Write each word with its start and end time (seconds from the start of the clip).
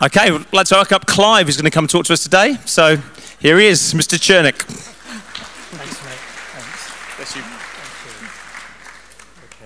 Okay, 0.00 0.30
let's 0.52 0.70
welcome 0.70 0.94
up 0.94 1.06
Clive, 1.06 1.46
who's 1.46 1.56
going 1.56 1.64
to 1.64 1.72
come 1.72 1.88
talk 1.88 2.04
to 2.04 2.12
us 2.12 2.22
today. 2.22 2.56
So 2.66 2.98
here 3.40 3.58
he 3.58 3.66
is, 3.66 3.94
Mr. 3.94 4.16
Chernick. 4.16 4.62
Thanks, 4.62 6.04
mate. 6.04 6.12
Thanks. 6.54 7.16
Bless 7.16 7.34
you. 7.34 7.42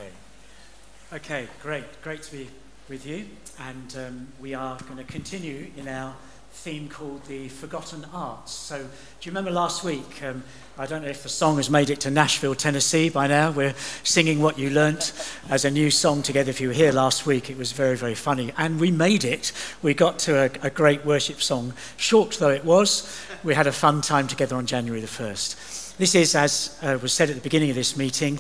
Okay. 0.00 1.45
Okay, 1.45 1.48
great. 1.62 1.84
Great 2.00 2.22
to 2.22 2.32
be 2.32 2.48
with 2.88 3.04
you. 3.04 3.26
And 3.60 3.95
um, 3.98 4.29
we 4.40 4.54
are 4.54 4.79
going 4.79 4.96
to 4.96 5.04
continue 5.04 5.71
in 5.76 5.87
our 5.87 6.14
theme 6.53 6.89
called 6.89 7.25
the 7.25 7.48
Forgotten 7.48 8.07
Arts. 8.12 8.53
So, 8.53 8.79
do 8.79 8.87
you 9.23 9.30
remember 9.30 9.50
last 9.50 9.82
week? 9.82 10.23
Um, 10.23 10.45
I 10.79 10.86
don't 10.86 11.03
know 11.03 11.09
if 11.09 11.23
the 11.23 11.29
song 11.29 11.57
has 11.57 11.71
made 11.71 11.91
it 11.91 12.00
to 12.00 12.11
Nashville, 12.11 12.55
Tennessee 12.55 13.09
by 13.09 13.27
now. 13.27 13.50
We're 13.50 13.75
singing 14.05 14.41
What 14.41 14.59
You 14.59 14.71
Learnt 14.71 15.12
as 15.49 15.64
a 15.64 15.71
new 15.71 15.91
song 15.91 16.23
together. 16.23 16.50
If 16.50 16.61
you 16.61 16.68
were 16.68 16.75
here 16.75 16.93
last 16.93 17.27
week, 17.27 17.50
it 17.50 17.57
was 17.57 17.73
very, 17.73 17.96
very 17.96 18.14
funny. 18.14 18.53
And 18.59 18.79
we 18.79 18.91
made 18.91 19.25
it. 19.25 19.53
We 19.82 19.95
got 19.95 20.18
to 20.21 20.39
a, 20.39 20.67
a 20.67 20.71
great 20.71 21.04
worship 21.04 21.43
song. 21.43 21.73
Short 21.96 22.36
though 22.39 22.50
it 22.50 22.64
was, 22.64 23.18
we 23.43 23.54
had 23.54 23.67
a 23.67 23.73
fun 23.73 24.03
time 24.03 24.29
together 24.29 24.54
on 24.54 24.67
January 24.67 25.00
the 25.00 25.07
1st. 25.07 25.96
This 25.96 26.14
is, 26.14 26.34
as 26.34 26.79
uh, 26.82 26.98
was 27.03 27.12
said 27.12 27.31
at 27.31 27.37
the 27.37 27.43
beginning 27.43 27.71
of 27.71 27.76
this 27.76 27.96
meeting, 27.96 28.39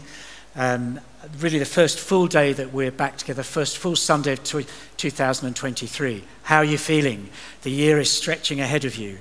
um, 0.54 1.00
really 1.38 1.58
the 1.58 1.64
first 1.64 1.98
full 1.98 2.26
day 2.26 2.52
that 2.52 2.72
we're 2.72 2.90
back 2.90 3.16
together, 3.16 3.42
first 3.42 3.78
full 3.78 3.96
Sunday 3.96 4.32
of 4.32 4.42
2023. 4.44 6.24
How 6.42 6.58
are 6.58 6.64
you 6.64 6.78
feeling? 6.78 7.30
The 7.62 7.70
year 7.70 7.98
is 7.98 8.10
stretching 8.10 8.60
ahead 8.60 8.84
of 8.84 8.96
you. 8.96 9.18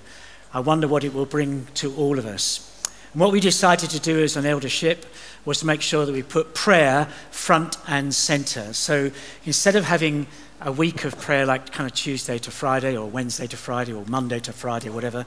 I 0.54 0.60
wonder 0.60 0.88
what 0.88 1.04
it 1.04 1.14
will 1.14 1.26
bring 1.26 1.68
to 1.76 1.96
all 1.96 2.20
of 2.20 2.26
us. 2.26 2.68
And 3.14 3.22
what 3.22 3.32
we 3.32 3.40
decided 3.40 3.90
to 3.92 4.00
do 4.00 4.22
as 4.22 4.36
an 4.36 4.46
eldership 4.46 5.06
was 5.46 5.60
to 5.60 5.66
make 5.66 5.82
sure 5.82 6.06
that 6.06 6.14
we 6.14 6.24
put 6.24 6.54
prayer 6.54 7.06
front 7.32 7.78
and 7.88 8.14
center. 8.14 8.74
So 8.74 9.12
instead 9.46 9.76
of 9.76 9.86
having 9.86 10.28
a 10.64 10.72
week 10.72 11.06
of 11.06 11.18
prayer 11.18 11.46
like 11.46 11.72
kind 11.72 11.90
of 11.90 11.96
Tuesday 11.96 12.38
to 12.38 12.52
Friday 12.52 12.96
or 12.96 13.10
Wednesday 13.10 13.48
to 13.48 13.58
Friday 13.58 13.94
or 13.94 14.06
Monday 14.06 14.40
to 14.40 14.54
Friday 14.54 14.90
or 14.90 14.92
whatever, 14.92 15.26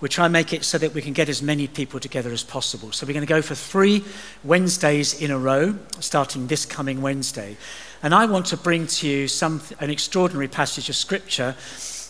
we 0.00 0.10
try 0.10 0.26
and 0.26 0.32
make 0.32 0.52
it 0.52 0.62
so 0.62 0.76
that 0.76 0.92
we 0.92 1.00
can 1.00 1.14
get 1.14 1.30
as 1.30 1.40
many 1.40 1.66
people 1.66 1.98
together 1.98 2.30
as 2.30 2.42
possible. 2.42 2.92
So 2.92 3.06
we're 3.06 3.14
going 3.14 3.26
to 3.26 3.32
go 3.32 3.40
for 3.40 3.54
three 3.54 4.04
Wednesdays 4.42 5.20
in 5.20 5.30
a 5.30 5.38
row, 5.38 5.76
starting 6.00 6.48
this 6.48 6.66
coming 6.66 7.00
Wednesday. 7.00 7.56
And 8.02 8.14
I 8.14 8.26
want 8.26 8.46
to 8.46 8.58
bring 8.58 8.86
to 8.86 9.08
you 9.08 9.26
some, 9.26 9.62
an 9.80 9.88
extraordinary 9.88 10.48
passage 10.48 10.90
of 10.90 10.96
scripture 10.96 11.56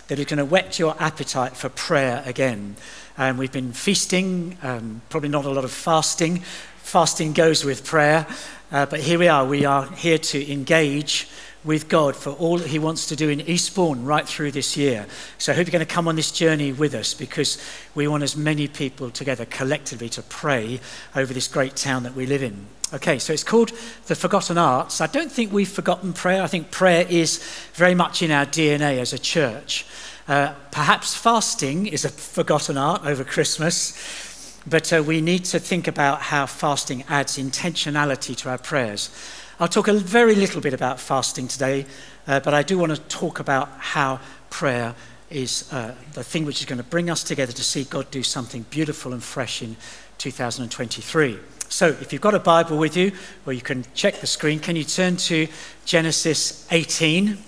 that 0.09 0.19
is 0.19 0.27
going 0.27 0.39
to 0.39 0.45
whet 0.45 0.79
your 0.79 0.97
appetite 0.99 1.57
for 1.57 1.69
prayer 1.69 2.25
again. 2.27 2.75
And 3.17 3.39
we've 3.39 3.53
been 3.53 3.73
feasting, 3.73 4.59
um, 4.65 5.03
probably 5.11 5.29
not 5.29 5.45
a 5.45 5.51
lot 5.51 5.65
of 5.65 5.71
fasting. 5.71 6.41
Fasting 6.79 7.33
goes 7.33 7.65
with 7.65 7.85
prayer, 7.85 8.27
uh, 8.73 8.87
but 8.87 9.01
here 9.01 9.19
we 9.19 9.29
are. 9.29 9.47
We 9.47 9.65
are 9.65 9.87
here 9.93 10.19
to 10.19 10.53
engage 10.53 11.29
with 11.65 11.89
God 11.89 12.15
for 12.15 12.31
all 12.31 12.59
that 12.59 12.69
He 12.69 12.79
wants 12.79 13.07
to 13.07 13.17
do 13.17 13.31
in 13.31 13.41
Eastbourne 13.41 14.05
right 14.05 14.29
through 14.29 14.53
this 14.53 14.77
year. 14.77 15.07
So 15.39 15.53
I 15.53 15.55
hope 15.55 15.67
you're 15.67 15.73
going 15.73 15.87
to 15.87 15.95
come 15.95 16.07
on 16.07 16.17
this 16.17 16.31
journey 16.31 16.73
with 16.73 16.95
us 16.95 17.15
because 17.15 17.59
we 17.95 18.07
want 18.07 18.23
as 18.23 18.37
many 18.37 18.69
people 18.69 19.11
together 19.11 19.47
collectively 19.47 20.09
to 20.11 20.23
pray 20.23 20.81
over 21.17 21.33
this 21.33 21.49
great 21.49 21.77
town 21.77 22.03
that 22.03 22.15
we 22.15 22.27
live 22.27 22.43
in. 22.43 22.67
Okay, 22.93 23.19
so 23.19 23.33
it's 23.33 23.43
called 23.43 23.73
the 24.07 24.15
Forgotten 24.15 24.59
Arts. 24.59 25.01
I 25.01 25.07
don't 25.07 25.33
think 25.33 25.53
we've 25.53 25.69
forgotten 25.69 26.13
prayer. 26.13 26.43
I 26.43 26.47
think 26.47 26.71
prayer 26.71 27.07
is 27.09 27.43
very 27.73 27.95
much 27.95 28.23
in 28.23 28.31
our 28.31 28.47
DNA 28.47 28.99
as 28.99 29.13
a 29.13 29.19
church. 29.19 29.87
Uh, 30.29 30.55
perhaps 30.71 31.15
fasting 31.15 31.87
is 31.87 32.05
a 32.05 32.09
forgotten 32.09 32.79
art 32.79 33.03
over 33.05 33.25
Christmas, 33.25 34.61
but 34.67 34.93
uh, 34.93 35.03
we 35.03 35.21
need 35.21 35.45
to 35.45 35.59
think 35.59 35.89
about 35.89 36.21
how 36.23 36.47
fasting 36.47 37.05
adds 37.09 37.37
intentionality 37.37 38.37
to 38.37 38.49
our 38.49 38.59
prayers. 38.59 39.11
I'll 39.61 39.69
talk 39.69 39.87
a 39.87 39.93
very 39.93 40.35
little 40.35 40.61
bit 40.61 40.75
about 40.75 40.99
fasting 40.99 41.47
today, 41.47 41.87
uh, 42.27 42.41
but 42.41 42.55
I 42.55 42.65
do 42.65 42.77
want 42.77 42.93
to 42.93 43.01
talk 43.03 43.39
about 43.39 43.69
how 43.79 44.19
prayer 44.51 44.97
is 45.31 45.73
uh, 45.73 45.95
the 46.15 46.25
thing 46.25 46.45
which 46.45 46.59
is 46.59 46.67
going 46.67 46.79
to 46.79 46.85
bring 46.85 47.09
us 47.09 47.23
together 47.23 47.53
to 47.53 47.63
see 47.63 47.85
God 47.85 48.11
do 48.11 48.25
something 48.25 48.67
beautiful 48.71 49.13
and 49.13 49.23
fresh 49.23 49.63
in 49.63 49.77
2023. 50.19 51.39
So, 51.69 51.87
if 51.87 52.13
you've 52.13 52.21
got 52.21 52.35
a 52.35 52.41
Bible 52.41 52.79
with 52.79 52.97
you, 52.97 53.13
or 53.47 53.53
you 53.53 53.61
can 53.61 53.85
check 53.95 54.17
the 54.17 54.27
screen, 54.27 54.59
can 54.59 54.75
you 54.75 54.85
turn 54.85 55.17
to 55.19 55.47
Genesis 55.85 56.67
18? 56.73 57.39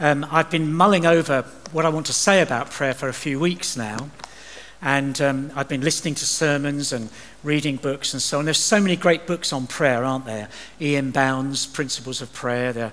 Um, 0.00 0.26
I've 0.30 0.50
been 0.50 0.72
mulling 0.72 1.04
over 1.04 1.42
what 1.72 1.84
I 1.84 1.90
want 1.90 2.06
to 2.06 2.14
say 2.14 2.40
about 2.40 2.70
prayer 2.70 2.94
for 2.94 3.08
a 3.08 3.14
few 3.14 3.38
weeks 3.38 3.76
now. 3.76 4.08
And 4.84 5.18
um, 5.22 5.50
I've 5.56 5.68
been 5.68 5.80
listening 5.80 6.14
to 6.16 6.26
sermons 6.26 6.92
and 6.92 7.08
reading 7.42 7.76
books 7.76 8.12
and 8.12 8.20
so 8.20 8.38
on. 8.38 8.44
There's 8.44 8.58
so 8.58 8.78
many 8.78 8.96
great 8.96 9.26
books 9.26 9.50
on 9.50 9.66
prayer, 9.66 10.04
aren't 10.04 10.26
there? 10.26 10.50
Ian 10.78 11.10
Bound's 11.10 11.64
Principles 11.64 12.20
of 12.20 12.30
Prayer, 12.34 12.70
there 12.74 12.92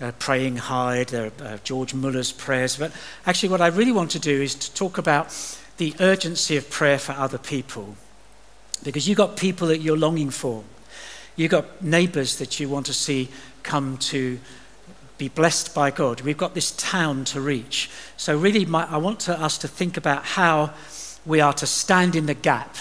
uh, 0.00 0.12
Praying 0.20 0.56
Hyde, 0.56 1.08
there 1.08 1.32
uh, 1.42 1.58
George 1.64 1.92
Muller's 1.92 2.30
prayers. 2.30 2.76
But 2.76 2.92
actually, 3.26 3.48
what 3.48 3.60
I 3.60 3.66
really 3.66 3.90
want 3.90 4.12
to 4.12 4.20
do 4.20 4.42
is 4.42 4.54
to 4.54 4.72
talk 4.74 4.96
about 4.96 5.34
the 5.76 5.92
urgency 5.98 6.56
of 6.56 6.70
prayer 6.70 7.00
for 7.00 7.12
other 7.12 7.38
people. 7.38 7.96
Because 8.84 9.08
you've 9.08 9.18
got 9.18 9.36
people 9.36 9.66
that 9.68 9.78
you're 9.78 9.96
longing 9.96 10.30
for, 10.30 10.62
you've 11.34 11.50
got 11.50 11.82
neighbours 11.82 12.38
that 12.38 12.60
you 12.60 12.68
want 12.68 12.86
to 12.86 12.94
see 12.94 13.28
come 13.64 13.96
to 13.96 14.38
be 15.18 15.28
blessed 15.28 15.74
by 15.74 15.90
God. 15.90 16.20
We've 16.20 16.36
got 16.36 16.54
this 16.54 16.70
town 16.72 17.24
to 17.26 17.40
reach. 17.40 17.90
So, 18.16 18.36
really, 18.38 18.64
my, 18.64 18.84
I 18.88 18.98
want 18.98 19.18
to, 19.20 19.40
us 19.40 19.58
to 19.58 19.68
think 19.68 19.96
about 19.96 20.24
how 20.24 20.74
we 21.26 21.40
are 21.40 21.52
to 21.54 21.66
stand 21.66 22.14
in 22.16 22.26
the 22.26 22.34
gap 22.34 22.76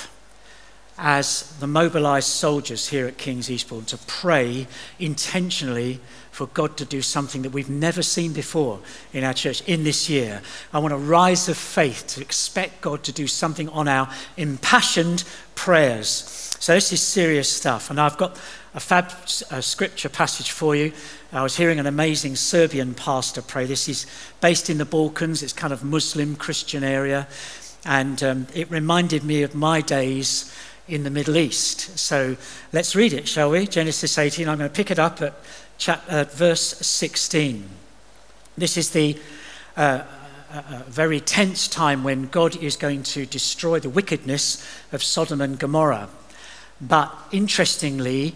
as 0.98 1.58
the 1.60 1.68
mobilized 1.68 2.28
soldiers 2.28 2.90
here 2.90 3.08
at 3.08 3.18
King's 3.18 3.50
Eastbourne 3.50 3.86
to 3.86 3.98
pray 4.06 4.68
intentionally 5.00 6.00
for 6.32 6.48
God 6.48 6.78
to 6.78 6.86
do 6.86 7.02
something 7.02 7.42
that 7.44 7.52
we've 7.52 7.70
never 7.70 8.02
seen 8.02 8.34
before 8.34 8.80
in 9.12 9.24
our 9.24 9.34
church 9.34 9.62
in 9.68 9.84
this 9.84 10.10
year. 10.10 10.42
I 10.72 10.80
want 10.80 10.94
a 10.94 10.98
rise 10.98 11.48
of 11.50 11.58
faith 11.58 12.06
to 12.10 12.22
expect 12.22 12.82
God 12.82 13.04
to 13.04 13.12
do 13.12 13.28
something 13.28 13.70
on 13.70 13.88
our 13.88 14.10
impassioned 14.38 15.24
prayers. 15.56 16.08
So, 16.60 16.74
this 16.74 16.94
is 16.94 17.02
serious 17.02 17.52
stuff. 17.52 17.90
And 17.90 18.00
I've 18.00 18.18
got 18.18 18.38
a 18.74 18.80
fab 18.80 19.12
a 19.52 19.62
scripture 19.62 20.10
passage 20.10 20.52
for 20.52 20.76
you. 20.76 20.94
I 21.32 21.44
was 21.44 21.58
hearing 21.58 21.80
an 21.80 21.86
amazing 21.86 22.36
Serbian 22.36 22.94
pastor 22.94 23.42
pray. 23.42 23.66
This 23.66 23.88
is 23.90 24.06
based 24.42 24.70
in 24.70 24.78
the 24.78 24.86
Balkans, 24.86 25.44
it's 25.44 25.54
kind 25.54 25.74
of 25.74 25.84
Muslim 25.84 26.36
Christian 26.36 26.84
area. 26.84 27.28
And 27.86 28.24
um, 28.24 28.48
it 28.54 28.72
reminded 28.72 29.24
me 29.24 29.44
of 29.44 29.56
my 29.56 29.82
days 29.82 30.54
in 30.88 31.04
the 31.04 31.10
Middle 31.10 31.38
East. 31.38 31.98
So 31.98 32.38
let's 32.72 32.96
read 32.96 33.14
it, 33.14 33.28
shall 33.28 33.52
we? 33.52 33.68
Genesis 33.68 34.18
18. 34.18 34.48
I'm 34.48 34.58
going 34.58 34.70
to 34.70 34.76
pick 34.76 34.92
it 34.92 35.00
up 35.00 35.22
at, 35.22 35.34
chap- 35.78 36.06
at 36.10 36.32
verse 36.32 36.62
16. 36.62 37.68
This 38.58 38.78
is 38.78 38.92
the 38.92 39.18
uh, 39.76 40.04
uh, 40.54 40.62
uh, 40.70 40.84
very 40.88 41.20
tense 41.20 41.68
time 41.68 42.04
when 42.04 42.28
God 42.28 42.56
is 42.58 42.76
going 42.76 43.02
to 43.04 43.26
destroy 43.26 43.80
the 43.80 43.90
wickedness 43.90 44.64
of 44.92 45.02
Sodom 45.02 45.42
and 45.42 45.58
Gomorrah. 45.58 46.10
But 46.80 47.12
interestingly, 47.32 48.36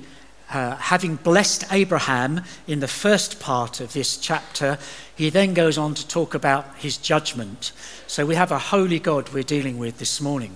uh, 0.49 0.75
having 0.77 1.15
blessed 1.15 1.65
Abraham 1.71 2.41
in 2.67 2.79
the 2.79 2.87
first 2.87 3.39
part 3.39 3.79
of 3.79 3.93
this 3.93 4.17
chapter, 4.17 4.77
he 5.15 5.29
then 5.29 5.53
goes 5.53 5.77
on 5.77 5.93
to 5.95 6.07
talk 6.07 6.33
about 6.33 6.75
his 6.77 6.97
judgment. 6.97 7.71
So 8.07 8.25
we 8.25 8.35
have 8.35 8.51
a 8.51 8.59
holy 8.59 8.99
God 8.99 9.29
we're 9.29 9.43
dealing 9.43 9.77
with 9.77 9.97
this 9.97 10.21
morning. 10.21 10.55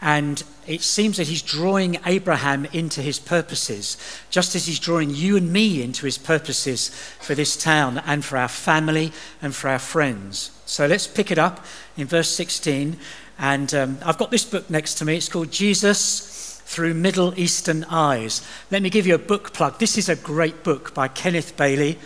And 0.00 0.42
it 0.66 0.82
seems 0.82 1.16
that 1.16 1.26
he's 1.26 1.42
drawing 1.42 1.98
Abraham 2.06 2.66
into 2.66 3.02
his 3.02 3.18
purposes, 3.18 3.96
just 4.30 4.54
as 4.54 4.66
he's 4.66 4.78
drawing 4.78 5.10
you 5.10 5.36
and 5.36 5.52
me 5.52 5.82
into 5.82 6.06
his 6.06 6.18
purposes 6.18 6.88
for 7.20 7.34
this 7.34 7.56
town 7.56 7.98
and 8.06 8.24
for 8.24 8.38
our 8.38 8.48
family 8.48 9.12
and 9.42 9.54
for 9.54 9.68
our 9.68 9.80
friends. 9.80 10.52
So 10.66 10.86
let's 10.86 11.08
pick 11.08 11.32
it 11.32 11.38
up 11.38 11.64
in 11.96 12.06
verse 12.06 12.30
16. 12.30 12.96
And 13.40 13.74
um, 13.74 13.98
I've 14.04 14.18
got 14.18 14.30
this 14.30 14.44
book 14.44 14.70
next 14.70 14.94
to 14.96 15.04
me. 15.04 15.16
It's 15.16 15.28
called 15.28 15.50
Jesus 15.50 16.37
Through 16.68 16.92
Middle 16.92 17.32
Eastern 17.40 17.84
Eyes. 17.84 18.46
Let 18.70 18.82
me 18.82 18.90
give 18.90 19.06
you 19.06 19.14
a 19.14 19.18
book 19.18 19.54
plug. 19.54 19.78
This 19.78 19.96
is 19.96 20.10
a 20.10 20.14
great 20.14 20.62
book 20.62 20.92
by 20.92 21.08
Kenneth 21.08 21.56
Bailey. 21.56 21.98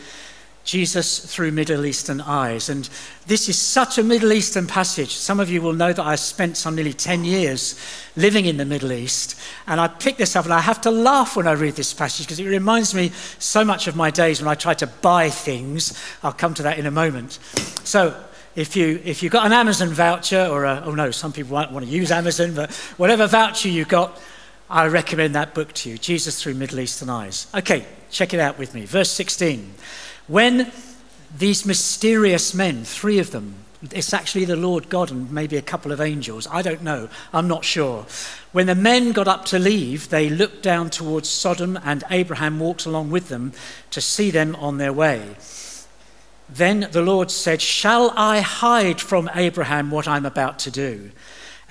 Jesus 0.65 1.19
through 1.19 1.50
Middle 1.50 1.84
Eastern 1.84 2.21
eyes. 2.21 2.69
And 2.69 2.89
this 3.27 3.49
is 3.49 3.59
such 3.59 3.99
a 3.99 4.05
Middle 4.05 4.33
Eastern 4.33 4.69
passage. 4.69 5.10
Some 5.10 5.41
of 5.41 5.51
you 5.51 5.60
will 5.60 5.72
know 5.72 5.92
that 5.92 6.07
I 6.07 6.15
spent 6.15 6.57
some 6.57 6.77
nearly 6.77 6.92
10 6.92 7.25
years 7.25 7.77
living 8.15 8.47
in 8.47 8.57
the 8.57 8.65
Middle 8.65 8.92
East. 8.92 9.39
And 9.66 9.81
I 9.81 9.89
picked 9.89 10.19
this 10.19 10.36
up 10.36 10.45
and 10.45 10.54
I 10.54 10.60
have 10.60 10.81
to 10.83 10.91
laugh 10.92 11.36
when 11.36 11.48
I 11.48 11.53
read 11.53 11.75
this 11.75 11.92
passage 11.92 12.27
because 12.27 12.39
it 12.39 12.47
reminds 12.47 12.95
me 12.95 13.10
so 13.41 13.65
much 13.65 13.89
of 13.89 13.97
my 13.97 14.10
days 14.10 14.41
when 14.41 14.48
I 14.48 14.54
tried 14.54 14.78
to 14.78 14.86
buy 14.86 15.31
things. 15.31 16.01
I'll 16.22 16.33
come 16.33 16.54
to 16.54 16.63
that 16.63 16.78
in 16.78 16.86
a 16.86 16.92
moment. 16.92 17.41
So, 17.83 18.15
if, 18.54 18.77
you, 18.77 19.01
if 19.03 19.22
you've 19.22 19.33
got 19.33 19.47
an 19.47 19.53
Amazon 19.53 19.89
voucher, 19.89 20.47
or 20.47 20.65
a, 20.65 20.83
oh 20.84 20.95
no, 20.95 21.10
some 21.10 21.33
people 21.33 21.54
won't 21.54 21.72
want 21.72 21.86
to 21.86 21.91
use 21.91 22.13
Amazon, 22.13 22.54
but 22.54 22.71
whatever 22.98 23.27
voucher 23.27 23.69
you've 23.69 23.89
got, 23.89 24.21
I 24.72 24.86
recommend 24.86 25.34
that 25.34 25.53
book 25.53 25.74
to 25.74 25.91
you 25.91 25.98
Jesus 25.98 26.42
Through 26.42 26.54
Middle 26.54 26.80
Eastern 26.80 27.10
Eyes. 27.10 27.47
Okay, 27.54 27.84
check 28.10 28.33
it 28.33 28.41
out 28.41 28.59
with 28.59 28.74
me. 28.74 28.86
Verse 28.86 29.10
16. 29.10 29.74
When 30.28 30.72
these 31.36 31.66
mysterious 31.66 32.54
men, 32.54 32.83
three 32.83 33.19
of 33.19 33.33
them, 33.33 33.57
it's 33.91 34.15
actually 34.15 34.47
the 34.47 34.57
Lord 34.57 34.89
God 34.89 35.10
and 35.10 35.30
maybe 35.30 35.59
a 35.59 35.63
couple 35.63 35.92
of 35.92 36.01
angels, 36.01 36.48
I 36.51 36.63
don't 36.63 36.83
know, 36.83 37.10
I'm 37.34 37.48
not 37.48 37.66
sure. 37.66 38.07
When 38.53 38.66
the 38.66 38.74
men 38.74 39.13
got 39.13 39.28
up 39.28 39.45
to 39.47 39.59
leave, 39.59 40.09
they 40.09 40.30
looked 40.30 40.63
down 40.63 40.89
towards 40.89 41.28
Sodom, 41.28 41.78
and 41.84 42.03
Abraham 42.09 42.59
walked 42.59 42.86
along 42.86 43.10
with 43.10 43.28
them 43.28 43.53
to 43.91 44.01
see 44.01 44.30
them 44.30 44.57
on 44.57 44.78
their 44.78 44.92
way. 44.92 45.36
Then 46.48 46.89
the 46.92 47.03
Lord 47.03 47.30
said, 47.30 47.60
Shall 47.60 48.15
I 48.16 48.41
hide 48.41 49.03
from 49.03 49.28
Abraham 49.34 49.91
what 49.91 50.09
I'm 50.09 50.24
about 50.24 50.59
to 50.60 50.71
do? 50.71 51.10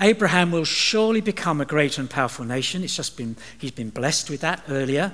Abraham 0.01 0.51
will 0.51 0.65
surely 0.65 1.21
become 1.21 1.62
a 1.62 1.65
great 1.65 1.98
and 1.98 2.09
powerful 2.09 2.44
nation. 2.44 2.83
It's 2.83 2.95
just 2.95 3.15
been, 3.15 3.36
he's 3.57 3.71
been 3.71 3.92
blessed 3.92 4.30
with 4.30 4.42
that 4.42 4.63
earlier. 4.68 5.13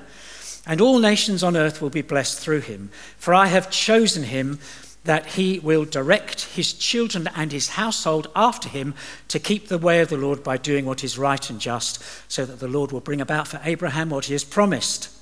And 0.66 0.82
all 0.82 1.00
nations 1.00 1.44
on 1.44 1.58
earth 1.58 1.82
will 1.82 1.90
be 1.90 2.02
blessed 2.02 2.40
through 2.40 2.62
him. 2.62 2.90
For 3.18 3.34
I 3.34 3.48
have 3.48 3.70
chosen 3.70 4.24
him 4.24 4.60
that 5.04 5.26
he 5.26 5.60
will 5.60 5.86
direct 5.86 6.42
his 6.42 6.74
children 6.74 7.30
and 7.36 7.52
his 7.52 7.70
household 7.70 8.30
after 8.36 8.68
him 8.70 8.94
to 9.30 9.40
keep 9.40 9.68
the 9.68 9.78
way 9.78 10.02
of 10.02 10.10
the 10.10 10.18
Lord 10.18 10.44
by 10.44 10.58
doing 10.58 10.86
what 10.86 11.04
is 11.04 11.18
right 11.18 11.50
and 11.50 11.60
just, 11.60 12.04
so 12.30 12.46
that 12.46 12.60
the 12.60 12.68
Lord 12.68 12.92
will 12.92 13.00
bring 13.00 13.22
about 13.22 13.48
for 13.48 13.62
Abraham 13.64 14.10
what 14.10 14.26
he 14.26 14.34
has 14.34 14.44
promised. 14.44 15.17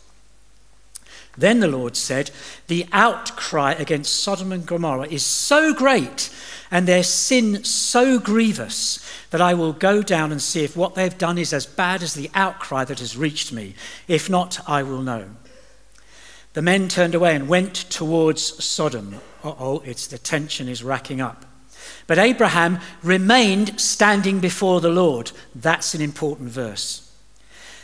Then 1.37 1.59
the 1.59 1.67
Lord 1.67 1.97
said, 1.97 2.31
The 2.67 2.87
outcry 2.91 3.73
against 3.73 4.15
Sodom 4.15 4.51
and 4.51 4.65
Gomorrah 4.65 5.07
is 5.07 5.25
so 5.25 5.73
great 5.73 6.29
and 6.71 6.87
their 6.87 7.03
sin 7.03 7.63
so 7.63 8.19
grievous 8.19 8.99
that 9.29 9.41
I 9.41 9.53
will 9.53 9.73
go 9.73 10.01
down 10.01 10.31
and 10.31 10.41
see 10.41 10.63
if 10.63 10.75
what 10.75 10.95
they've 10.95 11.17
done 11.17 11.37
is 11.37 11.53
as 11.53 11.65
bad 11.65 12.01
as 12.01 12.13
the 12.13 12.31
outcry 12.33 12.85
that 12.85 12.99
has 12.99 13.17
reached 13.17 13.51
me. 13.51 13.75
If 14.07 14.29
not, 14.29 14.59
I 14.67 14.83
will 14.83 15.01
know. 15.01 15.29
The 16.53 16.61
men 16.61 16.87
turned 16.87 17.15
away 17.15 17.35
and 17.35 17.49
went 17.49 17.75
towards 17.75 18.63
Sodom. 18.63 19.19
oh, 19.43 19.83
it's 19.85 20.07
the 20.07 20.17
tension 20.17 20.69
is 20.69 20.83
racking 20.83 21.19
up. 21.19 21.45
But 22.07 22.17
Abraham 22.17 22.79
remained 23.03 23.79
standing 23.79 24.39
before 24.39 24.79
the 24.79 24.89
Lord. 24.89 25.31
That's 25.53 25.93
an 25.93 26.01
important 26.01 26.49
verse. 26.49 27.11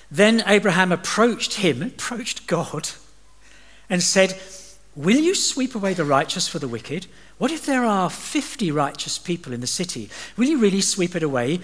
Then 0.09 0.43
Abraham 0.47 0.91
approached 0.91 1.55
him, 1.55 1.81
approached 1.81 2.47
God 2.47 2.89
and 3.91 4.01
said, 4.01 4.39
Will 4.95 5.19
you 5.19 5.35
sweep 5.35 5.75
away 5.75 5.93
the 5.93 6.03
righteous 6.03 6.47
for 6.47 6.57
the 6.57 6.67
wicked? 6.67 7.05
What 7.37 7.51
if 7.51 7.65
there 7.65 7.85
are 7.85 8.09
50 8.09 8.71
righteous 8.71 9.17
people 9.17 9.53
in 9.53 9.61
the 9.61 9.67
city? 9.67 10.09
Will 10.35 10.47
you 10.47 10.57
really 10.57 10.81
sweep 10.81 11.15
it 11.15 11.23
away 11.23 11.59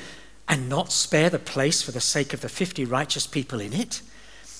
and 0.47 0.69
not 0.69 0.91
spare 0.91 1.29
the 1.29 1.39
place 1.39 1.81
for 1.81 1.91
the 1.91 1.99
sake 1.99 2.33
of 2.33 2.41
the 2.41 2.49
50 2.49 2.85
righteous 2.85 3.27
people 3.27 3.59
in 3.59 3.73
it? 3.73 4.01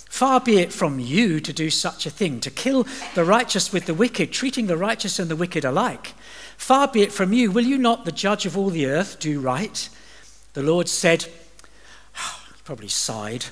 Far 0.10 0.40
be 0.40 0.58
it 0.58 0.74
from 0.74 1.00
you 1.00 1.40
to 1.40 1.54
do 1.54 1.70
such 1.70 2.06
a 2.06 2.10
thing, 2.10 2.40
to 2.40 2.50
kill 2.50 2.86
the 3.16 3.24
righteous 3.24 3.72
with 3.72 3.86
the 3.86 3.94
wicked, 3.94 4.32
treating 4.32 4.68
the 4.68 4.78
righteous 4.78 5.20
and 5.20 5.30
the 5.30 5.36
wicked 5.36 5.64
alike. 5.64 6.14
Far 6.58 6.88
be 6.88 7.02
it 7.02 7.12
from 7.12 7.34
you, 7.34 7.52
will 7.52 7.66
you 7.66 7.78
not, 7.78 8.06
the 8.06 8.12
judge 8.12 8.46
of 8.46 8.58
all 8.58 8.70
the 8.70 8.88
earth, 8.88 9.20
do 9.20 9.40
right? 9.40 9.90
The 10.54 10.64
Lord 10.64 10.88
said, 10.90 11.28
ah, 12.16 12.44
probably 12.64 12.88
sighed. 12.88 13.46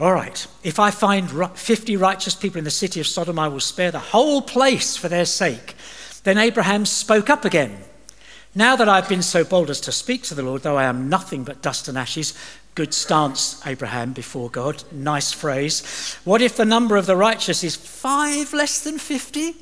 All 0.00 0.14
right, 0.14 0.46
if 0.62 0.78
I 0.78 0.90
find 0.90 1.30
50 1.30 1.96
righteous 1.98 2.34
people 2.34 2.56
in 2.56 2.64
the 2.64 2.70
city 2.70 3.00
of 3.00 3.06
Sodom, 3.06 3.38
I 3.38 3.48
will 3.48 3.60
spare 3.60 3.90
the 3.90 3.98
whole 3.98 4.40
place 4.40 4.96
for 4.96 5.10
their 5.10 5.26
sake. 5.26 5.74
Then 6.24 6.38
Abraham 6.38 6.86
spoke 6.86 7.28
up 7.28 7.44
again. 7.44 7.76
Now 8.54 8.76
that 8.76 8.88
I've 8.88 9.10
been 9.10 9.20
so 9.20 9.44
bold 9.44 9.68
as 9.68 9.78
to 9.82 9.92
speak 9.92 10.22
to 10.22 10.34
the 10.34 10.42
Lord, 10.42 10.62
though 10.62 10.78
I 10.78 10.84
am 10.84 11.10
nothing 11.10 11.44
but 11.44 11.60
dust 11.60 11.86
and 11.86 11.98
ashes, 11.98 12.32
good 12.74 12.94
stance, 12.94 13.60
Abraham, 13.66 14.14
before 14.14 14.48
God. 14.48 14.82
Nice 14.90 15.34
phrase. 15.34 16.16
What 16.24 16.40
if 16.40 16.56
the 16.56 16.64
number 16.64 16.96
of 16.96 17.04
the 17.04 17.14
righteous 17.14 17.62
is 17.62 17.76
five 17.76 18.54
less 18.54 18.82
than 18.82 18.98
50? 18.98 19.54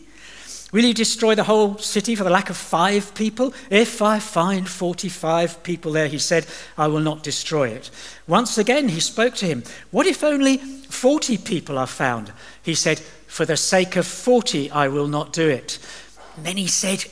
Will 0.71 0.85
you 0.85 0.93
destroy 0.93 1.35
the 1.35 1.45
whole 1.45 1.79
city 1.79 2.15
for 2.15 2.25
the 2.25 2.31
lack 2.31 2.51
of 2.51 2.57
five 2.57 3.15
people? 3.15 3.55
If 3.71 4.03
I 4.03 4.19
find 4.19 4.69
45 4.69 5.63
people 5.63 5.93
there, 5.93 6.09
he 6.09 6.19
said, 6.19 6.47
I 6.77 6.89
will 6.89 7.01
not 7.01 7.23
destroy 7.23 7.69
it. 7.69 7.91
Once 8.27 8.59
again, 8.59 8.91
he 8.91 9.01
spoke 9.01 9.35
to 9.37 9.47
him. 9.47 9.65
What 9.91 10.07
if 10.07 10.23
only 10.23 10.59
40 10.59 11.39
people 11.39 11.79
are 11.79 11.87
found? 11.87 12.33
He 12.63 12.75
said, 12.75 12.99
For 12.99 13.47
the 13.47 13.57
sake 13.57 13.97
of 13.97 14.07
40, 14.07 14.71
I 14.71 14.89
will 14.89 15.09
not 15.09 15.33
do 15.33 15.49
it. 15.49 15.79
And 16.37 16.45
then 16.45 16.59
he 16.59 16.67
said, 16.67 17.07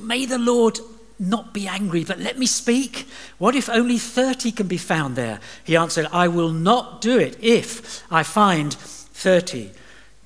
May 0.00 0.26
the 0.26 0.38
Lord 0.38 0.80
not 1.20 1.54
be 1.54 1.68
angry, 1.68 2.02
but 2.02 2.18
let 2.18 2.38
me 2.38 2.46
speak. 2.46 3.06
What 3.38 3.54
if 3.54 3.68
only 3.68 3.98
30 3.98 4.50
can 4.50 4.66
be 4.66 4.78
found 4.78 5.14
there? 5.14 5.38
He 5.62 5.76
answered, 5.76 6.08
I 6.12 6.26
will 6.26 6.50
not 6.50 7.00
do 7.00 7.18
it 7.18 7.38
if 7.40 8.02
I 8.10 8.24
find 8.24 8.74
30, 8.74 9.70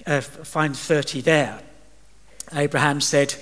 uh, 0.07 0.23
find 0.23 0.75
30 0.75 1.21
there. 1.21 1.61
Abraham 2.55 3.01
said, 3.01 3.35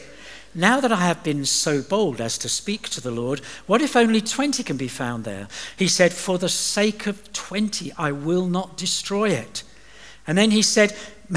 Now 0.55 0.81
that 0.81 0.93
I 0.93 1.07
have 1.07 1.23
been 1.23 1.45
so 1.45 1.83
bold 1.83 2.21
as 2.21 2.39
to 2.39 2.49
speak 2.49 2.89
to 2.91 3.01
the 3.01 3.11
Lord, 3.11 3.41
what 3.67 3.83
if 3.83 3.97
only 3.97 4.21
20 4.21 4.63
can 4.63 4.77
be 4.77 4.89
found 4.89 5.25
there? 5.25 5.49
He 5.77 5.89
said, 5.89 6.13
For 6.13 6.39
the 6.39 6.49
sake 6.49 7.07
of 7.07 7.33
20, 7.33 7.93
I 7.99 8.13
will 8.13 8.47
not 8.47 8.77
destroy 8.77 9.31
it. 9.31 9.63
And 10.27 10.39
then 10.39 10.51
he 10.51 10.63
said, 10.63 10.97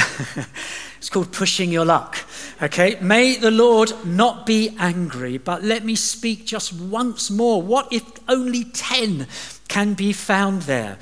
It's 1.05 1.11
called 1.11 1.31
pushing 1.31 1.71
your 1.71 1.85
luck. 1.85 2.17
Okay, 2.61 2.97
may 2.99 3.35
the 3.35 3.51
Lord 3.51 3.93
not 4.05 4.47
be 4.47 4.75
angry, 4.79 5.37
but 5.37 5.63
let 5.63 5.85
me 5.85 5.93
speak 5.93 6.47
just 6.47 6.73
once 6.73 7.29
more. 7.29 7.61
What 7.61 7.93
if 7.93 8.03
only 8.27 8.63
10 8.63 9.27
can 9.67 9.93
be 9.93 10.13
found 10.13 10.63
there? 10.63 10.97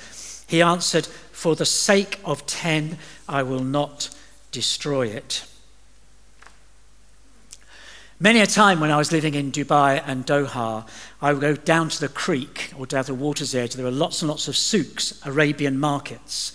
He 0.46 0.62
answered, 0.62 1.06
For 1.06 1.56
the 1.56 1.66
sake 1.66 2.20
of 2.25 2.46
10, 2.46 2.98
I 3.30 3.44
will 3.44 3.64
not 3.64 4.10
destroy 4.52 5.08
it. 5.08 5.46
Many 8.19 8.42
a 8.42 8.48
time 8.48 8.80
when 8.80 8.92
I 8.92 8.98
was 8.98 9.12
living 9.12 9.33
in 9.33 9.51
Dubai 9.51 10.01
and 10.06 10.25
Doha, 10.25 10.88
I 11.21 11.33
would 11.33 11.42
go 11.42 11.56
down 11.56 11.89
to 11.89 12.00
the 12.00 12.07
creek 12.07 12.71
or 12.77 12.86
down 12.86 13.04
to 13.06 13.12
the 13.12 13.18
water's 13.18 13.56
edge. 13.56 13.74
There 13.74 13.83
were 13.83 13.92
lots 13.92 14.21
and 14.21 14.30
lots 14.30 14.48
of 14.48 14.56
souks, 14.56 15.19
Arabian 15.25 15.80
markets. 15.80 16.54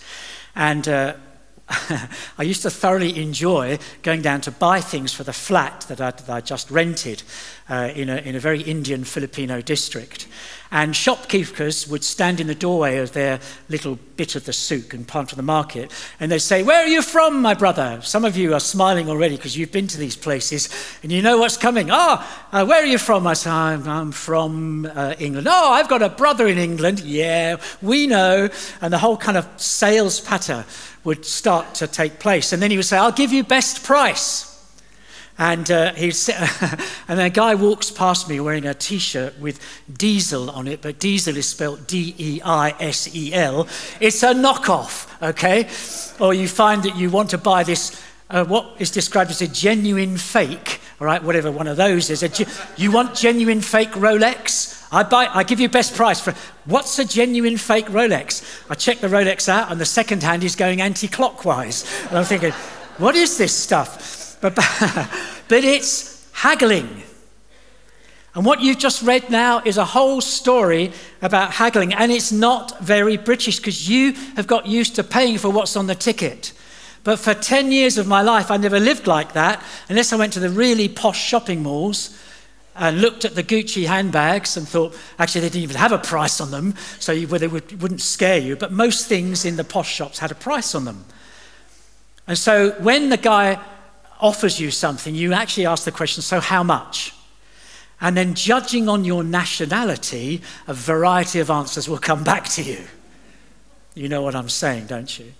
And 0.55 0.87
uh, 0.87 1.15
I 2.37 2.43
used 2.43 2.61
to 2.61 2.69
thoroughly 2.69 3.21
enjoy 3.21 3.77
going 4.03 4.21
down 4.21 4.41
to 4.41 4.51
buy 4.51 4.79
things 4.79 5.13
for 5.13 5.23
the 5.23 5.33
flat 5.33 5.81
that 5.89 5.99
I, 5.99 6.11
that 6.11 6.29
I 6.29 6.41
just 6.41 6.71
rented 6.71 7.23
uh, 7.69 7.91
in, 7.95 8.09
a, 8.09 8.17
in 8.17 8.35
a 8.35 8.39
very 8.39 8.61
Indian 8.61 9.03
Filipino 9.03 9.61
district. 9.61 10.27
And 10.71 10.95
shopkeepers 10.95 11.87
would 11.87 12.03
stand 12.03 12.39
in 12.39 12.45
the 12.45 12.53
doorway 12.53 12.97
of 12.97 13.13
their 13.13 13.39
little 13.69 13.97
bit 14.17 14.35
of 14.35 14.45
the 14.45 14.53
souk 14.53 14.93
and 14.93 15.07
part 15.07 15.31
of 15.31 15.35
the 15.35 15.43
market, 15.43 15.91
and 16.19 16.31
they'd 16.31 16.39
say, 16.39 16.61
Where 16.61 16.83
are 16.83 16.87
you 16.87 17.01
from, 17.01 17.41
my 17.41 17.55
brother? 17.55 17.99
Some 18.03 18.23
of 18.23 18.37
you 18.37 18.53
are 18.53 18.59
smiling 18.59 19.09
already 19.09 19.35
because 19.35 19.57
you've 19.57 19.71
been 19.71 19.87
to 19.87 19.97
these 19.97 20.15
places 20.15 20.69
and 21.01 21.11
you 21.11 21.23
know 21.23 21.39
what's 21.39 21.57
coming. 21.57 21.89
Ah, 21.89 22.49
oh, 22.53 22.61
uh, 22.61 22.65
where 22.65 22.83
are 22.83 22.85
you 22.85 22.99
from? 22.99 23.25
I 23.25 23.33
say, 23.33 23.49
I'm, 23.49 23.87
I'm 23.87 24.11
from 24.11 24.85
uh, 24.85 25.15
England. 25.17 25.47
Oh, 25.49 25.71
I've 25.71 25.89
got 25.89 26.03
a 26.03 26.09
brother 26.09 26.47
in 26.47 26.59
England. 26.59 26.99
Yeah, 26.99 27.57
we 27.81 28.05
know. 28.05 28.49
And 28.81 28.93
the 28.93 28.99
whole 28.99 29.17
kind 29.17 29.37
of 29.37 29.47
sales 29.59 30.19
patter 30.19 30.65
would 31.03 31.25
start 31.25 31.73
to 31.75 31.87
take 31.87 32.19
place. 32.19 32.53
And 32.53 32.61
then 32.61 32.69
he 32.69 32.77
would 32.77 32.85
say, 32.85 32.97
I'll 32.97 33.11
give 33.11 33.33
you 33.33 33.43
best 33.43 33.83
price. 33.83 34.48
And, 35.39 35.71
uh, 35.71 35.93
and 37.07 37.19
a 37.19 37.29
guy 37.29 37.55
walks 37.55 37.89
past 37.89 38.27
me 38.27 38.41
wearing 38.41 38.65
a 38.65 38.73
t 38.73 38.99
shirt 38.99 39.39
with 39.39 39.59
diesel 39.91 40.51
on 40.51 40.67
it, 40.67 40.81
but 40.81 40.99
diesel 40.99 41.37
is 41.37 41.47
spelled 41.47 41.87
D 41.87 42.13
E 42.17 42.41
I 42.43 42.75
S 42.79 43.15
E 43.15 43.33
L. 43.33 43.65
It's 44.01 44.21
a 44.21 44.33
knockoff, 44.33 45.07
okay? 45.21 45.69
Or 46.23 46.33
you 46.33 46.49
find 46.49 46.83
that 46.83 46.97
you 46.97 47.09
want 47.09 47.29
to 47.29 47.37
buy 47.37 47.63
this, 47.63 48.03
uh, 48.29 48.43
what 48.43 48.75
is 48.79 48.91
described 48.91 49.31
as 49.31 49.41
a 49.41 49.47
genuine 49.47 50.17
fake, 50.17 50.81
all 50.99 51.07
right, 51.07 51.23
whatever 51.23 51.49
one 51.49 51.67
of 51.67 51.77
those 51.77 52.09
is. 52.09 52.21
You 52.75 52.91
want 52.91 53.15
genuine 53.15 53.61
fake 53.61 53.91
Rolex? 53.91 54.75
I, 54.91 55.03
buy, 55.03 55.27
I 55.27 55.43
give 55.43 55.61
you 55.61 55.69
best 55.69 55.95
price 55.95 56.19
for 56.19 56.33
what's 56.65 56.99
a 56.99 57.05
genuine 57.05 57.55
fake 57.55 57.85
Rolex? 57.85 58.69
I 58.69 58.73
check 58.73 58.99
the 58.99 59.07
Rolex 59.07 59.47
out, 59.47 59.71
and 59.71 59.79
the 59.79 59.85
second 59.85 60.21
hand 60.21 60.43
is 60.43 60.57
going 60.57 60.81
anti 60.81 61.07
clockwise. 61.07 61.85
And 62.09 62.17
I'm 62.17 62.25
thinking, 62.25 62.51
what 62.97 63.15
is 63.15 63.37
this 63.37 63.55
stuff? 63.55 64.37
But, 64.41 64.57
but 65.49 65.65
it's 65.65 66.29
haggling. 66.31 67.03
And 68.35 68.45
what 68.45 68.61
you've 68.61 68.77
just 68.77 69.01
read 69.01 69.29
now 69.29 69.61
is 69.65 69.77
a 69.77 69.83
whole 69.83 70.21
story 70.21 70.93
about 71.21 71.51
haggling, 71.51 71.93
and 71.93 72.11
it's 72.11 72.31
not 72.31 72.79
very 72.79 73.17
British 73.17 73.57
because 73.57 73.89
you 73.89 74.13
have 74.35 74.47
got 74.47 74.67
used 74.67 74.95
to 74.95 75.03
paying 75.03 75.37
for 75.37 75.49
what's 75.49 75.75
on 75.75 75.87
the 75.87 75.95
ticket. 75.95 76.53
But 77.03 77.17
for 77.17 77.33
10 77.33 77.71
years 77.71 77.97
of 77.97 78.07
my 78.07 78.21
life, 78.21 78.51
I 78.51 78.57
never 78.57 78.79
lived 78.79 79.07
like 79.07 79.33
that 79.33 79.63
unless 79.89 80.13
I 80.13 80.15
went 80.15 80.33
to 80.33 80.39
the 80.39 80.49
really 80.49 80.87
posh 80.87 81.19
shopping 81.19 81.63
malls 81.63 82.17
and 82.75 83.01
looked 83.01 83.25
at 83.25 83.35
the 83.35 83.43
Gucci 83.43 83.87
handbags 83.87 84.55
and 84.55 84.67
thought, 84.67 84.95
actually, 85.17 85.41
they 85.41 85.49
didn't 85.49 85.63
even 85.63 85.75
have 85.77 85.91
a 85.91 85.97
price 85.97 86.39
on 86.39 86.51
them, 86.51 86.75
so 86.99 87.11
you, 87.11 87.27
well, 87.27 87.39
they 87.39 87.47
would, 87.47 87.81
wouldn't 87.81 88.01
scare 88.01 88.37
you. 88.37 88.55
But 88.55 88.71
most 88.71 89.07
things 89.07 89.43
in 89.43 89.55
the 89.55 89.63
posh 89.63 89.91
shops 89.91 90.19
had 90.19 90.31
a 90.31 90.35
price 90.35 90.75
on 90.75 90.85
them. 90.85 91.03
And 92.27 92.37
so 92.37 92.71
when 92.79 93.09
the 93.09 93.17
guy 93.17 93.59
offers 94.19 94.59
you 94.59 94.71
something, 94.71 95.15
you 95.15 95.33
actually 95.33 95.65
ask 95.65 95.85
the 95.85 95.91
question, 95.91 96.21
so 96.21 96.39
how 96.39 96.63
much? 96.63 97.13
And 98.01 98.15
then, 98.15 98.33
judging 98.33 98.87
on 98.87 99.03
your 99.03 99.23
nationality, 99.23 100.41
a 100.67 100.73
variety 100.73 101.39
of 101.39 101.49
answers 101.49 101.89
will 101.89 101.97
come 101.97 102.23
back 102.23 102.45
to 102.49 102.63
you. 102.63 102.79
You 103.93 104.07
know 104.07 104.21
what 104.21 104.35
I'm 104.35 104.47
saying, 104.47 104.87
don't 104.87 105.19
you? 105.19 105.33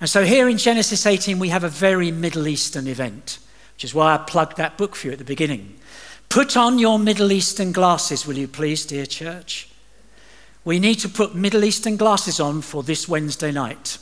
And 0.00 0.08
so, 0.08 0.24
here 0.24 0.48
in 0.48 0.56
Genesis 0.56 1.04
18, 1.04 1.40
we 1.40 1.48
have 1.48 1.64
a 1.64 1.68
very 1.68 2.12
Middle 2.12 2.46
Eastern 2.46 2.86
event, 2.86 3.40
which 3.74 3.84
is 3.84 3.94
why 3.94 4.14
I 4.14 4.18
plugged 4.18 4.56
that 4.58 4.78
book 4.78 4.94
for 4.94 5.08
you 5.08 5.14
at 5.14 5.18
the 5.18 5.24
beginning. 5.24 5.76
Put 6.28 6.56
on 6.56 6.78
your 6.78 6.98
Middle 6.98 7.32
Eastern 7.32 7.72
glasses, 7.72 8.24
will 8.24 8.38
you 8.38 8.46
please, 8.46 8.86
dear 8.86 9.06
church? 9.06 9.68
We 10.64 10.78
need 10.78 10.96
to 10.96 11.08
put 11.08 11.34
Middle 11.34 11.64
Eastern 11.64 11.96
glasses 11.96 12.38
on 12.38 12.60
for 12.60 12.82
this 12.82 13.08
Wednesday 13.08 13.52
night 13.52 13.98